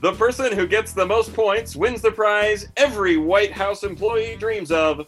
The 0.00 0.14
person 0.14 0.52
who 0.52 0.66
gets 0.66 0.92
the 0.92 1.06
most 1.06 1.32
points 1.32 1.76
wins 1.76 2.02
the 2.02 2.10
prize 2.10 2.68
every 2.76 3.18
White 3.18 3.52
House 3.52 3.84
employee 3.84 4.36
dreams 4.36 4.72
of. 4.72 5.06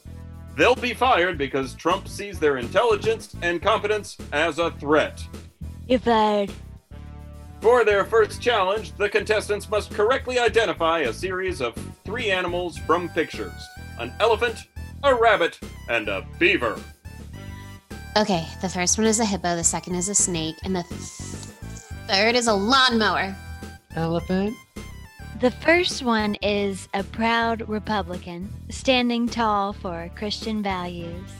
They'll 0.57 0.77
be 0.77 0.95
fired 0.95 1.37
because 1.37 1.75
Trump 1.75 2.07
sees 2.07 2.39
their 2.39 2.59
intelligence 2.59 3.35
and 3.43 3.61
competence 3.61 4.17
as 4.33 4.61
a 4.61 4.71
threat. 4.71 5.27
You're 5.89 5.99
fired. 5.99 6.53
For 7.61 7.85
their 7.85 8.05
first 8.05 8.41
challenge, 8.41 8.95
the 8.97 9.09
contestants 9.09 9.69
must 9.69 9.91
correctly 9.91 10.39
identify 10.39 11.01
a 11.01 11.13
series 11.13 11.61
of 11.61 11.75
three 12.05 12.31
animals 12.31 12.77
from 12.79 13.09
pictures 13.09 13.53
an 13.99 14.13
elephant, 14.21 14.67
a 15.05 15.15
rabbit, 15.15 15.59
and 15.89 16.09
a 16.09 16.27
beaver. 16.39 16.79
Okay, 18.17 18.47
the 18.61 18.69
first 18.69 18.99
one 18.99 19.07
is 19.07 19.21
a 19.21 19.25
hippo, 19.25 19.55
the 19.57 19.63
second 19.65 19.95
is 19.95 20.09
a 20.09 20.15
snake, 20.15 20.57
and 20.65 20.75
the 20.75 20.83
th- 20.83 21.01
third 22.09 22.35
is 22.35 22.47
a 22.49 22.53
lawnmower. 22.55 23.35
Elephant, 23.97 24.55
The 25.41 25.51
first 25.53 26.03
one 26.03 26.35
is 26.43 26.89
a 26.95 27.05
proud 27.05 27.69
Republican, 27.69 28.53
standing 28.69 29.29
tall 29.29 29.73
for 29.73 30.11
Christian 30.17 30.63
values. 30.63 31.31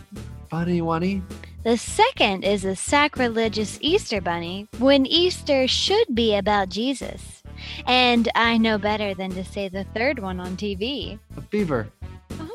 bunny 0.51 0.81
wunny, 0.81 1.23
The 1.65 1.77
second 1.77 2.45
is 2.45 2.65
a 2.65 2.77
sacrilegious 2.77 3.79
Easter 3.81 4.21
bunny, 4.21 4.69
when 4.79 5.07
Easter 5.07 5.67
should 5.67 6.15
be 6.15 6.37
about 6.37 6.69
Jesus. 6.69 7.34
And 7.87 8.29
I 8.35 8.59
know 8.59 8.79
better 8.79 9.15
than 9.15 9.31
to 9.33 9.45
say 9.45 9.69
the 9.69 9.85
third 9.95 10.19
one 10.19 10.41
on 10.41 10.57
TV. 10.57 11.19
a 11.37 11.41
beaver. 11.41 11.89
Uh-huh. 12.33 12.49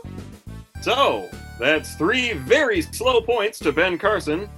So, 0.82 1.30
that's 1.60 1.96
three 1.96 2.34
very 2.34 2.82
slow 2.82 3.22
points 3.22 3.60
to 3.60 3.72
Ben 3.72 3.98
Carson. 3.98 4.50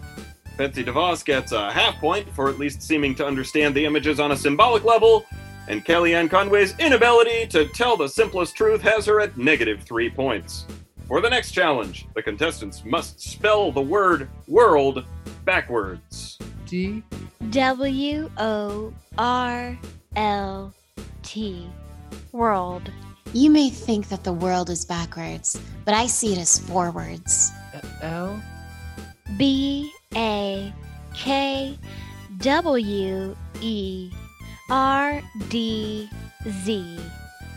Betsy 0.58 0.84
DeVos 0.84 1.26
gets 1.26 1.52
a 1.52 1.72
half 1.72 1.96
point 1.96 2.30
for 2.36 2.50
at 2.50 2.60
least 2.60 2.84
seeming 2.84 3.16
to 3.16 3.26
understand 3.26 3.74
the 3.74 3.86
images 3.86 4.20
on 4.20 4.32
a 4.32 4.36
symbolic 4.36 4.84
level, 4.84 5.26
and 5.68 5.84
Kellyanne 5.84 6.30
Conway's 6.30 6.78
inability 6.78 7.48
to 7.48 7.66
tell 7.70 7.98
the 7.98 8.08
simplest 8.08 8.56
truth 8.56 8.82
has 8.82 9.06
her 9.06 9.22
at 9.22 9.38
negative 9.38 9.82
three 9.84 10.10
points. 10.10 10.66
For 11.08 11.20
the 11.22 11.30
next 11.30 11.52
challenge, 11.52 12.08
the 12.16 12.22
contestants 12.22 12.86
must 12.86 13.20
spell 13.20 13.72
the 13.72 13.82
word 13.82 14.30
world 14.48 15.06
backwards. 15.44 16.38
D, 16.68 17.04
W 17.50 18.30
O 18.38 18.94
R 19.18 19.78
L 20.16 20.74
T. 21.24 21.68
World. 22.32 22.92
You 23.34 23.50
may 23.50 23.70
think 23.70 24.10
that 24.10 24.24
the 24.24 24.34
world 24.34 24.70
is 24.70 24.84
backwards, 24.84 25.60
but 25.86 25.94
I 25.94 26.08
see 26.08 26.34
it 26.34 26.38
as 26.38 26.60
forwards. 26.60 27.52
L, 28.02 28.42
B 29.38 29.92
A 30.16 30.74
K 31.14 31.78
W 32.40 33.36
E 33.62 34.12
R 34.70 35.22
D 35.50 36.10
Z. 36.50 36.98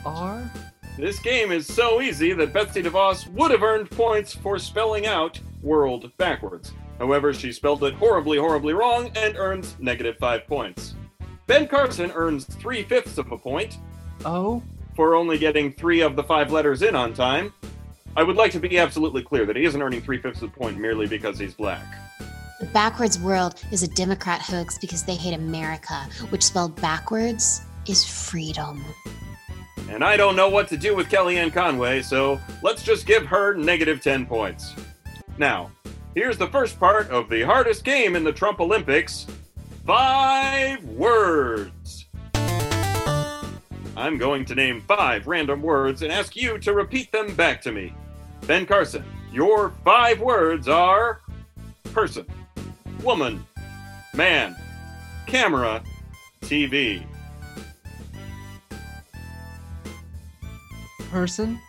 R, 0.06 0.50
This 0.98 1.18
game 1.20 1.50
is 1.50 1.66
so 1.66 2.02
easy 2.02 2.34
that 2.34 2.52
Betsy 2.52 2.82
DeVos 2.82 3.26
would 3.32 3.50
have 3.50 3.62
earned 3.62 3.90
points 3.90 4.34
for 4.34 4.58
spelling 4.58 5.06
out 5.06 5.40
world 5.62 6.12
backwards. 6.18 6.72
However, 6.98 7.32
she 7.32 7.50
spelled 7.52 7.82
it 7.84 7.94
horribly, 7.94 8.38
horribly 8.38 8.74
wrong 8.74 9.10
and 9.16 9.36
earns 9.36 9.76
negative 9.80 10.18
five 10.18 10.46
points. 10.46 10.94
Ben 11.46 11.68
Carson 11.68 12.10
earns 12.14 12.44
three 12.46 12.82
fifths 12.84 13.18
of 13.18 13.30
a 13.30 13.38
point 13.38 13.78
Oh, 14.24 14.62
for 14.96 15.14
only 15.14 15.36
getting 15.38 15.72
three 15.72 16.00
of 16.00 16.16
the 16.16 16.22
five 16.22 16.50
letters 16.52 16.82
in 16.82 16.94
on 16.96 17.12
time. 17.12 17.52
I 18.16 18.22
would 18.22 18.36
like 18.36 18.52
to 18.52 18.60
be 18.60 18.78
absolutely 18.78 19.22
clear 19.22 19.44
that 19.44 19.56
he 19.56 19.64
isn't 19.64 19.82
earning 19.82 20.00
three 20.00 20.18
fifths 20.18 20.40
of 20.42 20.50
a 20.50 20.52
point 20.56 20.78
merely 20.78 21.06
because 21.06 21.38
he's 21.38 21.52
black. 21.52 21.84
The 22.60 22.66
backwards 22.66 23.18
world 23.18 23.62
is 23.72 23.82
a 23.82 23.88
Democrat 23.88 24.40
hoax 24.40 24.78
because 24.78 25.02
they 25.02 25.16
hate 25.16 25.34
America, 25.34 26.06
which 26.30 26.44
spelled 26.44 26.80
backwards 26.80 27.60
is 27.86 28.04
freedom. 28.04 28.82
And 29.90 30.02
I 30.02 30.16
don't 30.16 30.36
know 30.36 30.48
what 30.48 30.68
to 30.68 30.76
do 30.76 30.94
with 30.96 31.08
Kellyanne 31.08 31.52
Conway, 31.52 32.00
so 32.00 32.40
let's 32.62 32.82
just 32.82 33.06
give 33.06 33.26
her 33.26 33.54
negative 33.54 34.00
10 34.00 34.24
points. 34.24 34.72
Now, 35.36 35.72
here's 36.14 36.38
the 36.38 36.46
first 36.46 36.78
part 36.80 37.10
of 37.10 37.28
the 37.28 37.42
hardest 37.42 37.84
game 37.84 38.16
in 38.16 38.24
the 38.24 38.32
Trump 38.32 38.60
Olympics 38.60 39.26
five 39.86 40.82
words. 40.84 42.06
I'm 43.96 44.18
going 44.18 44.44
to 44.46 44.54
name 44.54 44.80
five 44.82 45.26
random 45.26 45.62
words 45.62 46.02
and 46.02 46.12
ask 46.12 46.34
you 46.36 46.58
to 46.58 46.72
repeat 46.72 47.12
them 47.12 47.34
back 47.34 47.62
to 47.62 47.72
me. 47.72 47.92
Ben 48.46 48.66
Carson, 48.66 49.04
your 49.32 49.70
five 49.84 50.20
words 50.20 50.68
are 50.68 51.20
person, 51.92 52.26
woman, 53.02 53.44
man, 54.14 54.56
camera, 55.26 55.82
TV. 56.42 57.04
person, 61.10 61.60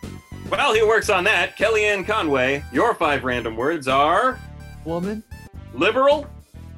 While 0.48 0.74
he 0.74 0.82
works 0.82 1.08
on 1.08 1.22
that, 1.22 1.56
Kellyanne 1.56 2.04
Conway, 2.04 2.64
your 2.72 2.96
five 2.96 3.22
random 3.22 3.56
words 3.56 3.86
are 3.86 4.40
woman, 4.84 5.22
liberal, 5.72 6.26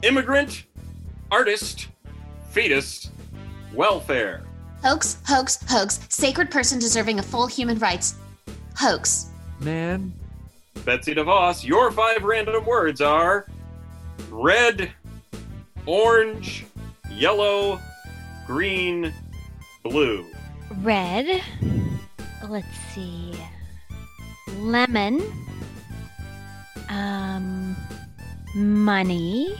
immigrant, 0.02 0.64
artist, 1.30 1.88
fetus, 2.50 3.10
welfare. 3.74 4.42
Hoax, 4.82 5.18
hoax, 5.26 5.58
hoax. 5.68 6.00
Sacred 6.08 6.50
person 6.50 6.78
deserving 6.78 7.18
of 7.18 7.26
full 7.26 7.46
human 7.46 7.78
rights. 7.78 8.14
Hoax. 8.76 9.30
man, 9.60 10.12
Betsy 10.84 11.14
DeVos, 11.14 11.66
your 11.66 11.90
five 11.90 12.22
random 12.22 12.64
words 12.64 13.00
are 13.00 13.46
red, 14.30 14.90
orange, 15.84 16.64
yellow, 17.10 17.80
green, 18.46 19.12
blue. 19.82 20.24
Red. 20.78 21.42
Let's 22.48 22.66
see. 22.94 23.34
Lemon. 24.58 25.20
Um, 26.88 27.76
money. 28.54 29.56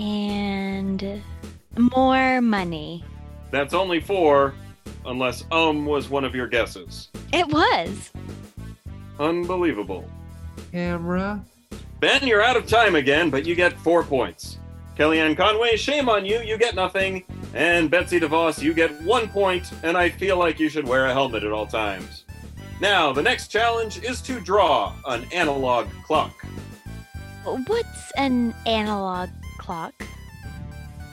And 0.00 1.22
more 1.78 2.40
money. 2.40 3.04
That's 3.50 3.74
only 3.74 4.00
four, 4.00 4.54
unless 5.04 5.44
um 5.52 5.84
was 5.84 6.08
one 6.08 6.24
of 6.24 6.34
your 6.34 6.46
guesses. 6.46 7.08
It 7.32 7.46
was. 7.48 8.10
Unbelievable. 9.18 10.08
camera, 10.72 11.44
Ben, 12.00 12.26
you're 12.26 12.42
out 12.42 12.56
of 12.56 12.66
time 12.66 12.94
again, 12.94 13.28
but 13.28 13.44
you 13.44 13.54
get 13.54 13.78
four 13.78 14.02
points. 14.02 14.56
Kellyanne 14.96 15.36
Conway, 15.36 15.76
shame 15.76 16.08
on 16.08 16.24
you, 16.24 16.40
you 16.40 16.56
get 16.56 16.74
nothing. 16.74 17.24
And 17.52 17.90
Betsy 17.90 18.18
DeVos, 18.18 18.62
you 18.62 18.72
get 18.72 19.02
one 19.02 19.28
point, 19.28 19.70
and 19.82 19.98
I 19.98 20.08
feel 20.08 20.38
like 20.38 20.58
you 20.58 20.70
should 20.70 20.88
wear 20.88 21.06
a 21.06 21.12
helmet 21.12 21.44
at 21.44 21.52
all 21.52 21.66
times. 21.66 22.24
Now, 22.80 23.12
the 23.12 23.22
next 23.22 23.48
challenge 23.48 23.98
is 24.02 24.22
to 24.22 24.40
draw 24.40 24.94
an 25.06 25.26
analog 25.32 25.88
clock. 26.04 26.32
What's 27.44 28.12
an 28.16 28.54
analog 28.64 29.28
clock? 29.70 29.94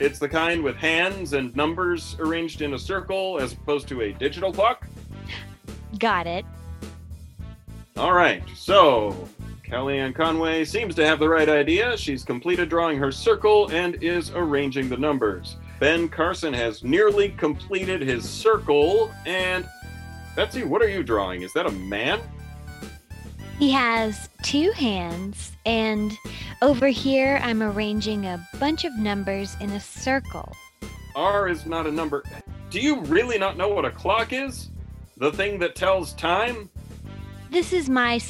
It's 0.00 0.18
the 0.18 0.28
kind 0.28 0.64
with 0.64 0.74
hands 0.74 1.32
and 1.32 1.54
numbers 1.54 2.16
arranged 2.18 2.60
in 2.60 2.74
a 2.74 2.78
circle 2.78 3.38
as 3.38 3.52
opposed 3.52 3.86
to 3.86 4.00
a 4.00 4.12
digital 4.12 4.52
clock. 4.52 4.84
Got 6.00 6.26
it. 6.26 6.44
All 7.96 8.12
right, 8.12 8.42
so 8.56 9.28
Kellyanne 9.64 10.12
Conway 10.12 10.64
seems 10.64 10.96
to 10.96 11.06
have 11.06 11.20
the 11.20 11.28
right 11.28 11.48
idea. 11.48 11.96
She's 11.96 12.24
completed 12.24 12.68
drawing 12.68 12.98
her 12.98 13.12
circle 13.12 13.70
and 13.70 14.02
is 14.02 14.32
arranging 14.32 14.88
the 14.88 14.96
numbers. 14.96 15.54
Ben 15.78 16.08
Carson 16.08 16.52
has 16.52 16.82
nearly 16.82 17.28
completed 17.28 18.02
his 18.02 18.28
circle, 18.28 19.14
and 19.24 19.68
Betsy, 20.34 20.64
what 20.64 20.82
are 20.82 20.88
you 20.88 21.04
drawing? 21.04 21.42
Is 21.42 21.52
that 21.52 21.66
a 21.66 21.72
man? 21.72 22.18
He 23.58 23.72
has 23.72 24.28
two 24.44 24.70
hands, 24.70 25.56
and 25.66 26.16
over 26.62 26.86
here 26.86 27.40
I'm 27.42 27.60
arranging 27.60 28.24
a 28.24 28.46
bunch 28.60 28.84
of 28.84 28.96
numbers 28.96 29.56
in 29.60 29.70
a 29.70 29.80
circle. 29.80 30.54
R 31.16 31.48
is 31.48 31.66
not 31.66 31.84
a 31.88 31.90
number. 31.90 32.22
Do 32.70 32.78
you 32.78 33.00
really 33.00 33.36
not 33.36 33.56
know 33.56 33.68
what 33.68 33.84
a 33.84 33.90
clock 33.90 34.32
is? 34.32 34.70
The 35.16 35.32
thing 35.32 35.58
that 35.58 35.74
tells 35.74 36.12
time? 36.12 36.70
This 37.50 37.72
is 37.72 37.88
my 37.88 38.20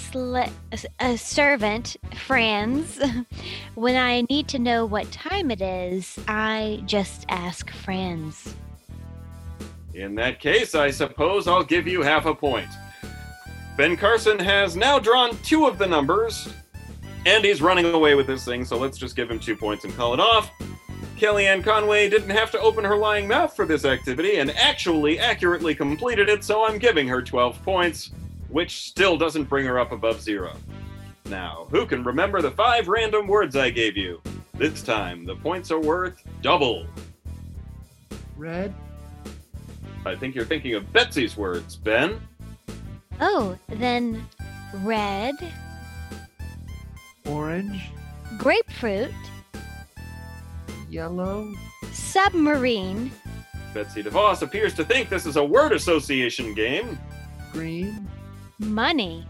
uh, 1.00 1.16
servant, 1.16 1.96
Franz. 2.14 2.98
when 3.74 3.96
I 3.96 4.24
need 4.30 4.48
to 4.48 4.58
know 4.58 4.86
what 4.86 5.12
time 5.12 5.50
it 5.50 5.60
is, 5.60 6.18
I 6.26 6.82
just 6.86 7.26
ask 7.28 7.70
Franz. 7.70 8.54
In 9.92 10.14
that 10.14 10.40
case, 10.40 10.74
I 10.74 10.90
suppose 10.90 11.46
I'll 11.46 11.64
give 11.64 11.86
you 11.86 12.00
half 12.00 12.24
a 12.24 12.34
point. 12.34 12.68
Ben 13.78 13.96
Carson 13.96 14.40
has 14.40 14.74
now 14.74 14.98
drawn 14.98 15.38
two 15.44 15.66
of 15.66 15.78
the 15.78 15.86
numbers, 15.86 16.52
and 17.26 17.44
he's 17.44 17.62
running 17.62 17.84
away 17.94 18.16
with 18.16 18.26
this 18.26 18.44
thing, 18.44 18.64
so 18.64 18.76
let's 18.76 18.98
just 18.98 19.14
give 19.14 19.30
him 19.30 19.38
two 19.38 19.54
points 19.54 19.84
and 19.84 19.94
call 19.94 20.12
it 20.12 20.18
off. 20.18 20.50
Kellyanne 21.16 21.62
Conway 21.62 22.08
didn't 22.08 22.30
have 22.30 22.50
to 22.50 22.60
open 22.60 22.84
her 22.84 22.96
lying 22.96 23.28
mouth 23.28 23.54
for 23.54 23.66
this 23.66 23.84
activity 23.84 24.38
and 24.38 24.50
actually 24.50 25.20
accurately 25.20 25.76
completed 25.76 26.28
it, 26.28 26.42
so 26.42 26.64
I'm 26.64 26.78
giving 26.78 27.06
her 27.06 27.22
12 27.22 27.62
points, 27.62 28.10
which 28.48 28.88
still 28.88 29.16
doesn't 29.16 29.44
bring 29.44 29.64
her 29.64 29.78
up 29.78 29.92
above 29.92 30.20
zero. 30.20 30.56
Now, 31.26 31.68
who 31.70 31.86
can 31.86 32.02
remember 32.02 32.42
the 32.42 32.50
five 32.50 32.88
random 32.88 33.28
words 33.28 33.54
I 33.54 33.70
gave 33.70 33.96
you? 33.96 34.20
This 34.54 34.82
time, 34.82 35.24
the 35.24 35.36
points 35.36 35.70
are 35.70 35.80
worth 35.80 36.20
double. 36.42 36.84
red, 38.36 38.74
I 40.04 40.16
think 40.16 40.34
you're 40.34 40.44
thinking 40.44 40.74
of 40.74 40.92
Betsy's 40.92 41.36
words, 41.36 41.76
Ben. 41.76 42.20
Oh, 43.20 43.58
then 43.68 44.24
red, 44.82 45.34
orange, 47.26 47.90
grapefruit, 48.36 49.10
yellow, 50.88 51.52
submarine, 51.92 53.10
Betsy 53.74 54.02
DeVos 54.02 54.42
appears 54.42 54.72
to 54.74 54.84
think 54.84 55.08
this 55.10 55.26
is 55.26 55.36
a 55.36 55.44
word 55.44 55.72
association 55.72 56.54
game. 56.54 56.98
green, 57.52 58.08
money, 58.58 59.26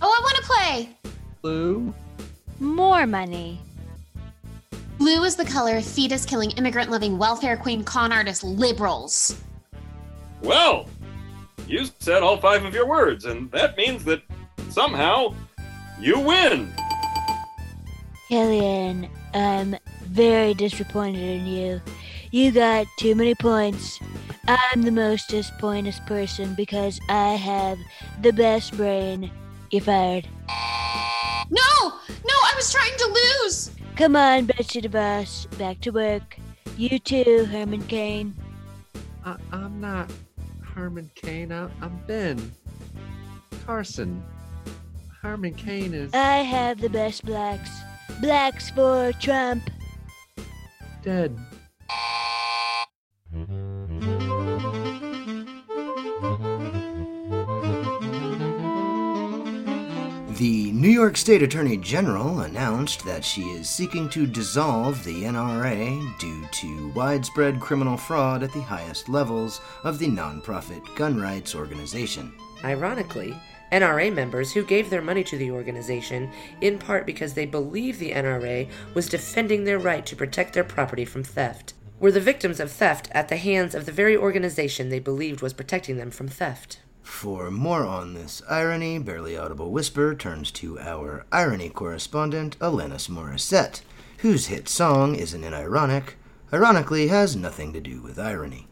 Oh, 0.00 0.08
I 0.08 0.22
want 0.22 0.36
to 0.36 0.42
play. 0.42 0.88
blue, 1.42 1.94
more 2.60 3.06
money. 3.06 3.60
Blue 4.98 5.24
is 5.24 5.34
the 5.36 5.44
color 5.44 5.76
of 5.78 5.84
fetus 5.84 6.24
killing 6.24 6.50
immigrant 6.52 6.90
loving 6.90 7.18
welfare 7.18 7.56
queen 7.56 7.82
con 7.82 8.12
artist 8.12 8.44
liberals. 8.44 9.36
Well, 10.42 10.86
you 11.72 11.86
said 12.00 12.22
all 12.22 12.36
five 12.36 12.66
of 12.66 12.74
your 12.74 12.86
words, 12.86 13.24
and 13.24 13.50
that 13.50 13.78
means 13.78 14.04
that 14.04 14.22
somehow 14.68 15.34
you 15.98 16.20
win. 16.20 16.70
Kellyanne, 18.30 19.08
I'm 19.32 19.76
very 20.02 20.52
disappointed 20.52 21.22
in 21.22 21.46
you. 21.46 21.80
You 22.30 22.52
got 22.52 22.86
too 22.98 23.14
many 23.14 23.34
points. 23.34 23.98
I'm 24.46 24.82
the 24.82 24.90
most 24.90 25.30
disappointed 25.30 25.94
person 26.06 26.54
because 26.54 27.00
I 27.08 27.36
have 27.36 27.78
the 28.20 28.32
best 28.32 28.76
brain. 28.76 29.30
You're 29.70 29.80
fired. 29.80 30.28
No, 31.50 31.68
no, 31.80 32.34
I 32.44 32.52
was 32.54 32.70
trying 32.70 32.96
to 32.98 33.18
lose. 33.42 33.70
Come 33.96 34.14
on, 34.14 34.44
Betsy 34.44 34.82
DeVos, 34.82 35.46
back 35.58 35.80
to 35.80 35.90
work. 35.90 36.36
You 36.76 36.98
too, 36.98 37.46
Herman 37.50 37.84
Cain. 37.84 38.34
I, 39.24 39.36
I'm 39.52 39.80
not 39.80 40.10
Herman 40.74 41.10
Cain. 41.14 41.52
I, 41.52 41.64
I'm 41.80 42.00
Ben 42.06 42.52
Carson. 43.66 44.22
Herman 45.20 45.54
Cain 45.54 45.94
is 45.94 46.12
I 46.14 46.38
have 46.38 46.80
the 46.80 46.88
best 46.88 47.24
blacks. 47.24 47.70
Blacks 48.20 48.70
for 48.70 49.12
Trump. 49.20 49.62
dead. 51.02 51.36
The 60.42 60.72
New 60.72 60.88
York 60.88 61.16
State 61.16 61.44
Attorney 61.44 61.76
General 61.76 62.40
announced 62.40 63.04
that 63.04 63.24
she 63.24 63.42
is 63.42 63.70
seeking 63.70 64.08
to 64.08 64.26
dissolve 64.26 65.04
the 65.04 65.22
NRA 65.22 66.18
due 66.18 66.44
to 66.50 66.88
widespread 66.96 67.60
criminal 67.60 67.96
fraud 67.96 68.42
at 68.42 68.52
the 68.52 68.60
highest 68.60 69.08
levels 69.08 69.60
of 69.84 70.00
the 70.00 70.08
nonprofit 70.08 70.82
gun 70.96 71.20
rights 71.20 71.54
organization. 71.54 72.32
Ironically, 72.64 73.36
NRA 73.70 74.12
members 74.12 74.52
who 74.52 74.64
gave 74.64 74.90
their 74.90 75.00
money 75.00 75.22
to 75.22 75.38
the 75.38 75.52
organization 75.52 76.28
in 76.60 76.76
part 76.76 77.06
because 77.06 77.34
they 77.34 77.46
believed 77.46 78.00
the 78.00 78.10
NRA 78.10 78.68
was 78.94 79.08
defending 79.08 79.62
their 79.62 79.78
right 79.78 80.04
to 80.06 80.16
protect 80.16 80.54
their 80.54 80.64
property 80.64 81.04
from 81.04 81.22
theft 81.22 81.74
were 82.00 82.10
the 82.10 82.18
victims 82.18 82.58
of 82.58 82.72
theft 82.72 83.08
at 83.12 83.28
the 83.28 83.36
hands 83.36 83.76
of 83.76 83.86
the 83.86 83.92
very 83.92 84.16
organization 84.16 84.88
they 84.88 84.98
believed 84.98 85.40
was 85.40 85.52
protecting 85.52 85.98
them 85.98 86.10
from 86.10 86.26
theft. 86.26 86.80
For 87.02 87.50
more 87.50 87.84
on 87.84 88.14
this 88.14 88.42
irony, 88.48 88.98
Barely 88.98 89.36
Audible 89.36 89.70
Whisper 89.70 90.14
turns 90.14 90.50
to 90.52 90.78
our 90.78 91.24
irony 91.30 91.68
correspondent, 91.68 92.58
Alanis 92.58 93.08
Morissette, 93.08 93.82
whose 94.18 94.46
hit 94.46 94.68
song 94.68 95.14
Isn't 95.14 95.44
It 95.44 95.52
Ironic, 95.52 96.16
ironically 96.52 97.08
has 97.08 97.36
nothing 97.36 97.72
to 97.72 97.80
do 97.80 98.00
with 98.02 98.18
irony. 98.18 98.68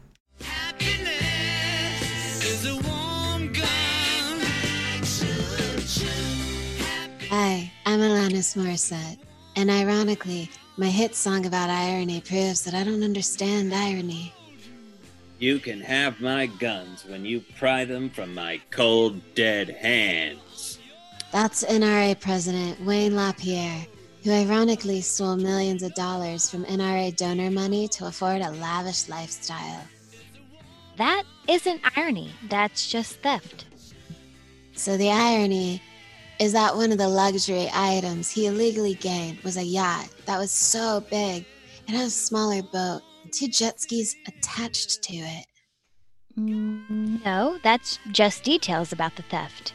Hi, 7.29 7.71
I'm 7.85 7.99
Alanis 7.99 8.57
Morissette, 8.57 9.19
and 9.55 9.69
ironically, 9.69 10.49
my 10.77 10.87
hit 10.87 11.15
song 11.15 11.45
about 11.45 11.69
irony 11.69 12.21
proves 12.21 12.63
that 12.63 12.73
I 12.73 12.83
don't 12.83 13.03
understand 13.03 13.73
irony. 13.73 14.33
You 15.41 15.57
can 15.57 15.81
have 15.81 16.21
my 16.21 16.45
guns 16.45 17.03
when 17.03 17.25
you 17.25 17.43
pry 17.57 17.83
them 17.83 18.11
from 18.11 18.35
my 18.35 18.61
cold, 18.69 19.19
dead 19.33 19.69
hands. 19.69 20.77
That's 21.31 21.63
NRA 21.63 22.19
President 22.19 22.79
Wayne 22.85 23.15
LaPierre, 23.15 23.87
who 24.23 24.31
ironically 24.31 25.01
stole 25.01 25.37
millions 25.37 25.81
of 25.81 25.95
dollars 25.95 26.47
from 26.47 26.63
NRA 26.65 27.15
donor 27.15 27.49
money 27.49 27.87
to 27.87 28.05
afford 28.05 28.43
a 28.43 28.51
lavish 28.51 29.09
lifestyle. 29.09 29.83
That 30.97 31.23
isn't 31.49 31.81
irony, 31.97 32.29
that's 32.47 32.87
just 32.87 33.19
theft. 33.23 33.65
So 34.73 34.95
the 34.95 35.09
irony 35.09 35.81
is 36.39 36.53
that 36.53 36.75
one 36.75 36.91
of 36.91 36.99
the 36.99 37.09
luxury 37.09 37.67
items 37.73 38.29
he 38.29 38.45
illegally 38.45 38.93
gained 38.93 39.39
was 39.39 39.57
a 39.57 39.63
yacht 39.63 40.07
that 40.27 40.37
was 40.37 40.51
so 40.51 41.03
big 41.09 41.47
it 41.87 41.95
had 41.95 42.05
a 42.05 42.11
smaller 42.11 42.61
boat 42.61 43.01
and 43.01 43.10
two 43.31 43.47
jet 43.47 43.79
skis 43.79 44.15
attached 44.27 45.01
to 45.03 45.15
it. 45.15 45.45
No, 46.35 47.57
that's 47.63 47.99
just 48.11 48.43
details 48.43 48.91
about 48.91 49.15
the 49.15 49.23
theft. 49.23 49.73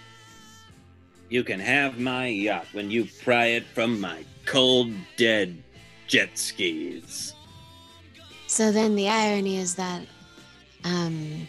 You 1.29 1.43
can 1.43 1.61
have 1.61 1.99
my 1.99 2.27
yacht 2.27 2.67
when 2.73 2.91
you 2.91 3.09
pry 3.25 3.47
it 3.47 3.67
from 3.75 4.01
my 4.01 4.25
cold, 4.47 4.93
dead 5.17 5.63
jet 6.07 6.39
skis. 6.39 7.35
So 8.47 8.71
then 8.71 8.95
the 8.95 9.09
irony 9.09 9.57
is 9.57 9.75
that 9.75 10.03
um 10.85 11.49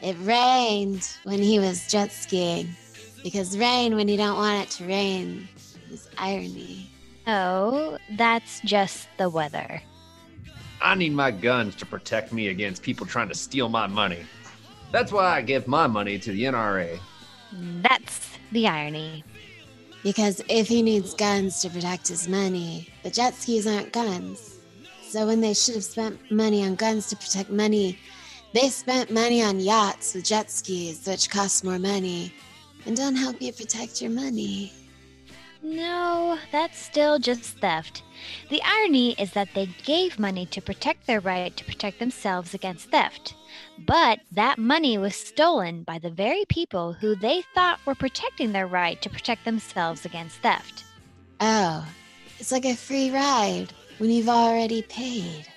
it 0.00 0.16
rained 0.20 1.08
when 1.24 1.40
he 1.40 1.58
was 1.58 1.88
jet 1.88 2.12
skiing 2.12 2.68
because 3.24 3.58
rain 3.58 3.96
when 3.96 4.06
you 4.06 4.16
don't 4.16 4.36
want 4.36 4.62
it 4.62 4.70
to 4.76 4.86
rain 4.86 5.48
is 5.90 6.08
irony. 6.16 6.88
Oh, 7.26 7.98
that's 8.16 8.60
just 8.60 9.08
the 9.18 9.28
weather. 9.28 9.82
I 10.80 10.94
need 10.94 11.12
my 11.12 11.30
guns 11.30 11.74
to 11.76 11.86
protect 11.86 12.32
me 12.32 12.48
against 12.48 12.82
people 12.82 13.06
trying 13.06 13.28
to 13.28 13.34
steal 13.34 13.68
my 13.68 13.86
money. 13.86 14.24
That's 14.92 15.12
why 15.12 15.36
I 15.36 15.42
give 15.42 15.66
my 15.66 15.86
money 15.86 16.18
to 16.18 16.32
the 16.32 16.44
NRA. 16.44 16.98
That's 17.82 18.38
the 18.52 18.68
irony. 18.68 19.24
Because 20.02 20.42
if 20.48 20.68
he 20.68 20.82
needs 20.82 21.14
guns 21.14 21.60
to 21.62 21.70
protect 21.70 22.08
his 22.08 22.28
money, 22.28 22.88
the 23.02 23.10
jet 23.10 23.34
skis 23.34 23.66
aren't 23.66 23.92
guns. 23.92 24.60
So 25.02 25.26
when 25.26 25.40
they 25.40 25.54
should 25.54 25.74
have 25.74 25.84
spent 25.84 26.30
money 26.30 26.64
on 26.64 26.76
guns 26.76 27.08
to 27.08 27.16
protect 27.16 27.50
money, 27.50 27.98
they 28.54 28.68
spent 28.68 29.10
money 29.10 29.42
on 29.42 29.60
yachts 29.60 30.14
with 30.14 30.24
jet 30.24 30.50
skis, 30.50 31.06
which 31.06 31.28
cost 31.28 31.64
more 31.64 31.78
money 31.78 32.32
and 32.86 32.96
don't 32.96 33.16
help 33.16 33.40
you 33.42 33.52
protect 33.52 34.00
your 34.00 34.10
money. 34.10 34.72
No, 35.68 36.38
that's 36.50 36.78
still 36.78 37.18
just 37.18 37.58
theft. 37.58 38.02
The 38.48 38.62
irony 38.64 39.12
is 39.18 39.32
that 39.32 39.50
they 39.54 39.66
gave 39.84 40.18
money 40.18 40.46
to 40.46 40.62
protect 40.62 41.06
their 41.06 41.20
right 41.20 41.54
to 41.58 41.64
protect 41.64 41.98
themselves 41.98 42.54
against 42.54 42.90
theft. 42.90 43.34
But 43.78 44.20
that 44.32 44.56
money 44.56 44.96
was 44.96 45.14
stolen 45.14 45.82
by 45.82 45.98
the 45.98 46.08
very 46.08 46.46
people 46.48 46.94
who 46.94 47.14
they 47.14 47.42
thought 47.54 47.84
were 47.84 47.94
protecting 47.94 48.52
their 48.52 48.66
right 48.66 49.00
to 49.02 49.10
protect 49.10 49.44
themselves 49.44 50.06
against 50.06 50.38
theft. 50.38 50.84
Oh, 51.38 51.86
it's 52.38 52.50
like 52.50 52.64
a 52.64 52.74
free 52.74 53.10
ride 53.10 53.68
when 53.98 54.08
you've 54.08 54.30
already 54.30 54.80
paid. 54.80 55.48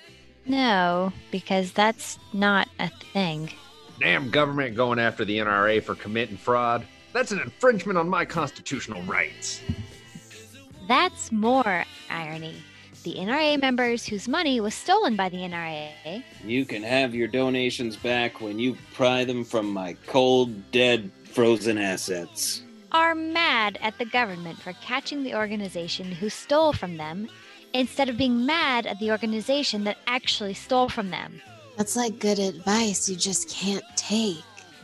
No, 0.46 1.14
because 1.32 1.72
that's 1.72 2.20
not 2.34 2.68
a 2.80 2.90
thing. 3.14 3.50
Damn 4.02 4.30
government 4.30 4.76
going 4.76 5.00
after 5.00 5.24
the 5.24 5.38
NRA 5.38 5.82
for 5.82 5.96
committing 5.96 6.36
fraud. 6.36 6.86
That's 7.14 7.32
an 7.32 7.40
infringement 7.40 7.98
on 7.98 8.10
my 8.10 8.26
constitutional 8.26 9.02
rights. 9.04 9.62
That's 10.88 11.32
more 11.32 11.86
irony. 12.10 12.56
The 13.04 13.16
NRA 13.16 13.60
members 13.60 14.06
whose 14.06 14.28
money 14.28 14.60
was 14.62 14.76
stolen 14.76 15.16
by 15.16 15.30
the 15.30 15.38
NRA 15.38 16.24
You 16.46 16.66
can 16.66 16.84
have 16.84 17.16
your 17.16 17.28
donations 17.28 17.96
back 17.98 18.42
when 18.42 18.60
you 18.60 18.78
pry 18.94 19.24
them 19.26 19.44
from 19.44 19.72
my 19.74 19.96
cold, 20.06 20.72
dead, 20.72 21.10
frozen 21.26 21.78
assets. 21.78 22.62
are 22.92 23.16
mad 23.16 23.80
at 23.82 23.98
the 23.98 24.06
government 24.06 24.60
for 24.62 24.74
catching 24.74 25.24
the 25.24 25.34
organization 25.34 26.12
who 26.12 26.30
stole 26.30 26.74
from 26.74 26.98
them 26.98 27.28
instead 27.74 28.10
of 28.10 28.18
being 28.18 28.46
mad 28.46 28.86
at 28.86 29.00
the 29.00 29.10
organization 29.10 29.84
that 29.86 29.98
actually 30.08 30.54
stole 30.54 30.90
from 30.90 31.10
them. 31.10 31.42
That's 31.78 31.96
like 31.96 32.20
good 32.20 32.38
advice 32.38 33.10
you 33.10 33.16
just 33.16 33.50
can't 33.50 33.84
take. 33.96 34.44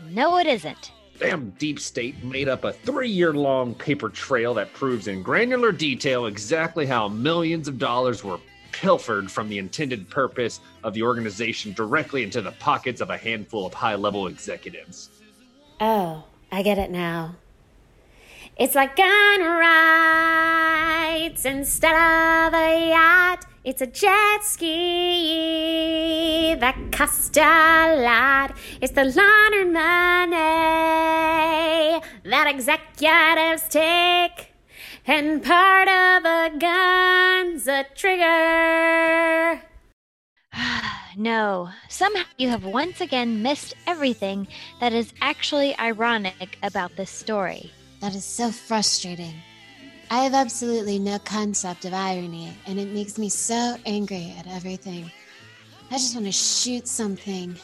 No, 0.09 0.37
it 0.37 0.47
isn't. 0.47 0.91
Damn 1.19 1.49
deep 1.51 1.79
state 1.79 2.23
made 2.23 2.47
up 2.47 2.63
a 2.63 2.71
three 2.71 3.09
year 3.09 3.33
long 3.33 3.73
paper 3.73 4.09
trail 4.09 4.53
that 4.53 4.73
proves 4.73 5.07
in 5.07 5.23
granular 5.23 5.71
detail 5.71 6.27
exactly 6.27 6.85
how 6.85 7.07
millions 7.07 7.67
of 7.67 7.79
dollars 7.79 8.23
were 8.23 8.39
pilfered 8.71 9.31
from 9.31 9.49
the 9.49 9.57
intended 9.57 10.07
purpose 10.09 10.59
of 10.83 10.93
the 10.93 11.01
organization 11.01 11.73
directly 11.73 12.21
into 12.21 12.41
the 12.41 12.51
pockets 12.53 13.01
of 13.01 13.09
a 13.09 13.17
handful 13.17 13.65
of 13.65 13.73
high 13.73 13.95
level 13.95 14.27
executives. 14.27 15.09
Oh, 15.79 16.23
I 16.51 16.61
get 16.61 16.77
it 16.77 16.91
now. 16.91 17.35
It's 18.59 18.73
like 18.73 18.95
gun 18.95 19.41
rights 19.43 21.45
instead 21.45 21.93
of 21.93 22.55
a 22.55 22.89
yacht. 22.89 23.45
It's 23.63 23.83
a 23.83 23.85
jet 23.85 24.43
ski 24.43 26.55
that 26.55 26.75
cost 26.91 27.37
a 27.37 28.01
lot. 28.01 28.57
It's 28.81 28.93
the 28.93 29.03
laundered 29.03 29.71
money 29.71 30.39
that 32.23 32.47
executives 32.47 33.67
take. 33.69 34.55
And 35.05 35.43
part 35.43 35.87
of 35.87 36.25
a 36.25 36.49
gun's 36.57 37.67
a 37.67 37.85
trigger. 37.93 39.61
no, 41.15 41.69
somehow 41.89 42.23
you 42.39 42.49
have 42.49 42.65
once 42.65 43.01
again 43.01 43.43
missed 43.43 43.75
everything 43.85 44.47
that 44.79 44.93
is 44.93 45.13
actually 45.21 45.77
ironic 45.77 46.57
about 46.63 46.95
this 46.95 47.11
story. 47.11 47.71
That 47.99 48.13
is 48.13 48.25
so 48.25 48.51
frustrating. 48.51 49.33
I 50.09 50.23
have 50.23 50.33
absolutely 50.35 50.99
no 50.99 51.19
concept 51.19 51.83
of 51.85 51.93
irony, 51.93 52.55
and 52.65 52.79
it 52.79 52.89
makes 52.89 53.17
me 53.17 53.27
so 53.27 53.75
angry 53.85 54.33
at 54.37 54.47
everything. 54.47 55.11
I 55.89 55.95
just 55.95 56.13
want 56.13 56.27
to 56.27 56.31
shoot 56.31 56.87
something. 56.87 57.57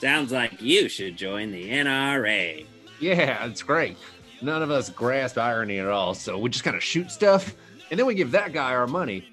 Sounds 0.00 0.32
like 0.32 0.60
you 0.60 0.88
should 0.88 1.16
join 1.16 1.52
the 1.52 1.70
NRA. 1.70 2.66
Yeah, 2.98 3.46
it's 3.46 3.62
great. 3.62 3.96
None 4.42 4.62
of 4.62 4.70
us 4.70 4.88
grasp 4.90 5.36
irony 5.38 5.78
at 5.78 5.86
all, 5.86 6.14
so 6.14 6.38
we 6.38 6.50
just 6.50 6.64
kind 6.64 6.76
of 6.76 6.82
shoot 6.82 7.10
stuff, 7.10 7.54
and 7.90 7.98
then 7.98 8.06
we 8.06 8.14
give 8.14 8.30
that 8.32 8.52
guy 8.52 8.72
our 8.72 8.86
money. 8.86 9.28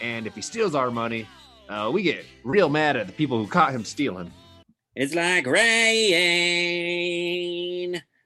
And 0.00 0.26
if 0.26 0.34
he 0.34 0.42
steals 0.42 0.74
our 0.74 0.90
money, 0.90 1.28
uh, 1.68 1.90
we 1.92 2.02
get 2.02 2.24
real 2.44 2.68
mad 2.68 2.96
at 2.96 3.06
the 3.06 3.12
people 3.12 3.38
who 3.38 3.46
caught 3.48 3.72
him 3.72 3.84
stealing. 3.84 4.32
It's 4.94 5.14
like 5.14 5.46
rain 5.46 6.82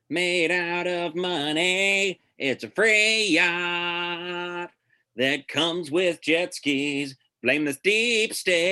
made 0.09 0.51
out 0.51 0.87
of 0.87 1.15
money. 1.15 2.21
It's 2.39 2.65
a 2.65 2.71
free 2.71 3.29
yacht 3.29 4.71
that 5.17 5.49
comes 5.49 5.91
with 5.91 6.21
jet 6.21 6.55
skis. 6.55 7.17
Blame 7.43 7.65
this 7.65 7.79
deep 7.83 8.35
state 8.35 8.67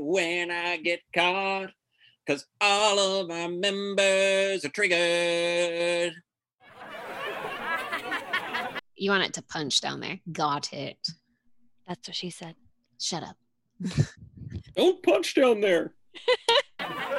when 0.00 0.50
I 0.50 0.78
get 0.78 1.00
caught. 1.14 1.70
Cause 2.26 2.46
all 2.60 2.98
of 2.98 3.30
our 3.30 3.48
members 3.48 4.64
are 4.64 4.70
triggered. 4.70 6.14
You 8.96 9.10
want 9.10 9.24
it 9.24 9.34
to 9.34 9.42
punch 9.42 9.80
down 9.80 10.00
there. 10.00 10.18
Got 10.32 10.72
it. 10.72 10.98
That's 11.86 12.08
what 12.08 12.16
she 12.16 12.30
said. 12.30 12.56
Shut 13.00 13.22
up. 13.22 13.36
Don't 14.74 15.02
punch 15.02 15.34
down 15.34 15.60
there. 15.60 15.92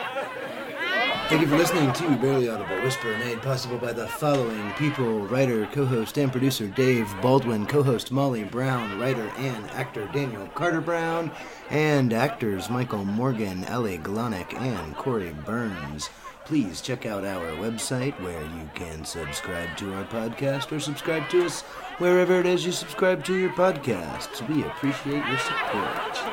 Thank 1.28 1.42
you 1.42 1.48
for 1.48 1.58
listening 1.58 1.92
to 1.92 2.16
Barely 2.22 2.48
Audible 2.48 2.82
Whisper, 2.82 3.18
made 3.18 3.42
possible 3.42 3.78
by 3.78 3.92
the 3.92 4.08
following 4.08 4.72
people 4.78 5.28
writer, 5.28 5.66
co 5.74 5.86
host, 5.86 6.18
and 6.18 6.32
producer 6.32 6.70
Dave 6.70 7.14
Baldwin, 7.22 7.68
co 7.68 7.84
host 7.84 8.14
Molly 8.14 8.46
Brown, 8.46 8.98
writer 8.98 9.30
and 9.36 9.70
actor 9.72 10.10
Daniel 10.14 10.48
Carter 10.56 10.80
Brown, 10.80 11.30
and 11.70 12.14
actors 12.14 12.70
Michael 12.70 13.04
Morgan, 13.04 13.66
Ellie 13.66 13.98
Glonick, 13.98 14.54
and 14.54 14.96
Corey 14.96 15.36
Burns. 15.46 16.10
Please 16.46 16.80
check 16.80 17.06
out 17.06 17.26
our 17.26 17.52
website 17.58 18.18
where 18.22 18.44
you 18.44 18.70
can 18.74 19.04
subscribe 19.04 19.76
to 19.76 19.94
our 19.96 20.06
podcast 20.06 20.72
or 20.72 20.80
subscribe 20.80 21.28
to 21.28 21.46
us 21.46 21.64
wherever 21.98 22.40
it 22.40 22.46
is 22.46 22.66
you 22.66 22.72
subscribe 22.72 23.26
to 23.26 23.36
your 23.36 23.50
podcasts. 23.50 24.48
We 24.48 24.64
appreciate 24.64 25.28
your 25.28 25.40
support. 25.40 26.20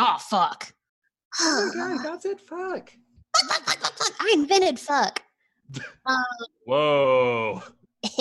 Oh 0.00 0.16
fuck. 0.20 0.72
Oh 1.40 1.70
my 1.74 1.96
god, 1.96 2.04
that's 2.04 2.24
it. 2.24 2.40
Fuck. 2.40 2.92
I 4.20 4.32
invented 4.34 4.78
fuck. 4.78 5.22
Um, 6.06 6.16
Whoa. 6.66 7.62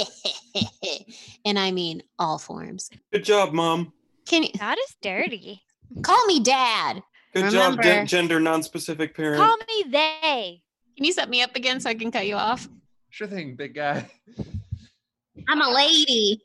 and 1.45 1.57
I 1.59 1.71
mean 1.71 2.03
all 2.19 2.37
forms. 2.37 2.89
Good 3.11 3.23
job, 3.23 3.53
Mom. 3.53 3.93
Can 4.27 4.43
you 4.43 4.49
That 4.59 4.77
is 4.77 4.95
dirty. 5.01 5.61
call 6.03 6.25
me 6.25 6.39
dad? 6.41 7.01
Good 7.33 7.51
job, 7.51 7.77
Remember- 7.79 8.05
gender 8.05 8.39
non-specific 8.39 9.15
parent. 9.15 9.37
Call 9.41 9.55
me 9.57 9.85
they. 9.89 10.61
Can 10.95 11.05
you 11.05 11.13
set 11.13 11.29
me 11.29 11.41
up 11.43 11.55
again 11.55 11.79
so 11.79 11.89
I 11.89 11.93
can 11.95 12.11
cut 12.11 12.25
you 12.25 12.35
off? 12.35 12.67
Sure 13.09 13.27
thing, 13.27 13.55
big 13.55 13.75
guy. 13.75 14.09
I'm 15.47 15.61
a 15.61 15.69
lady. 15.69 16.41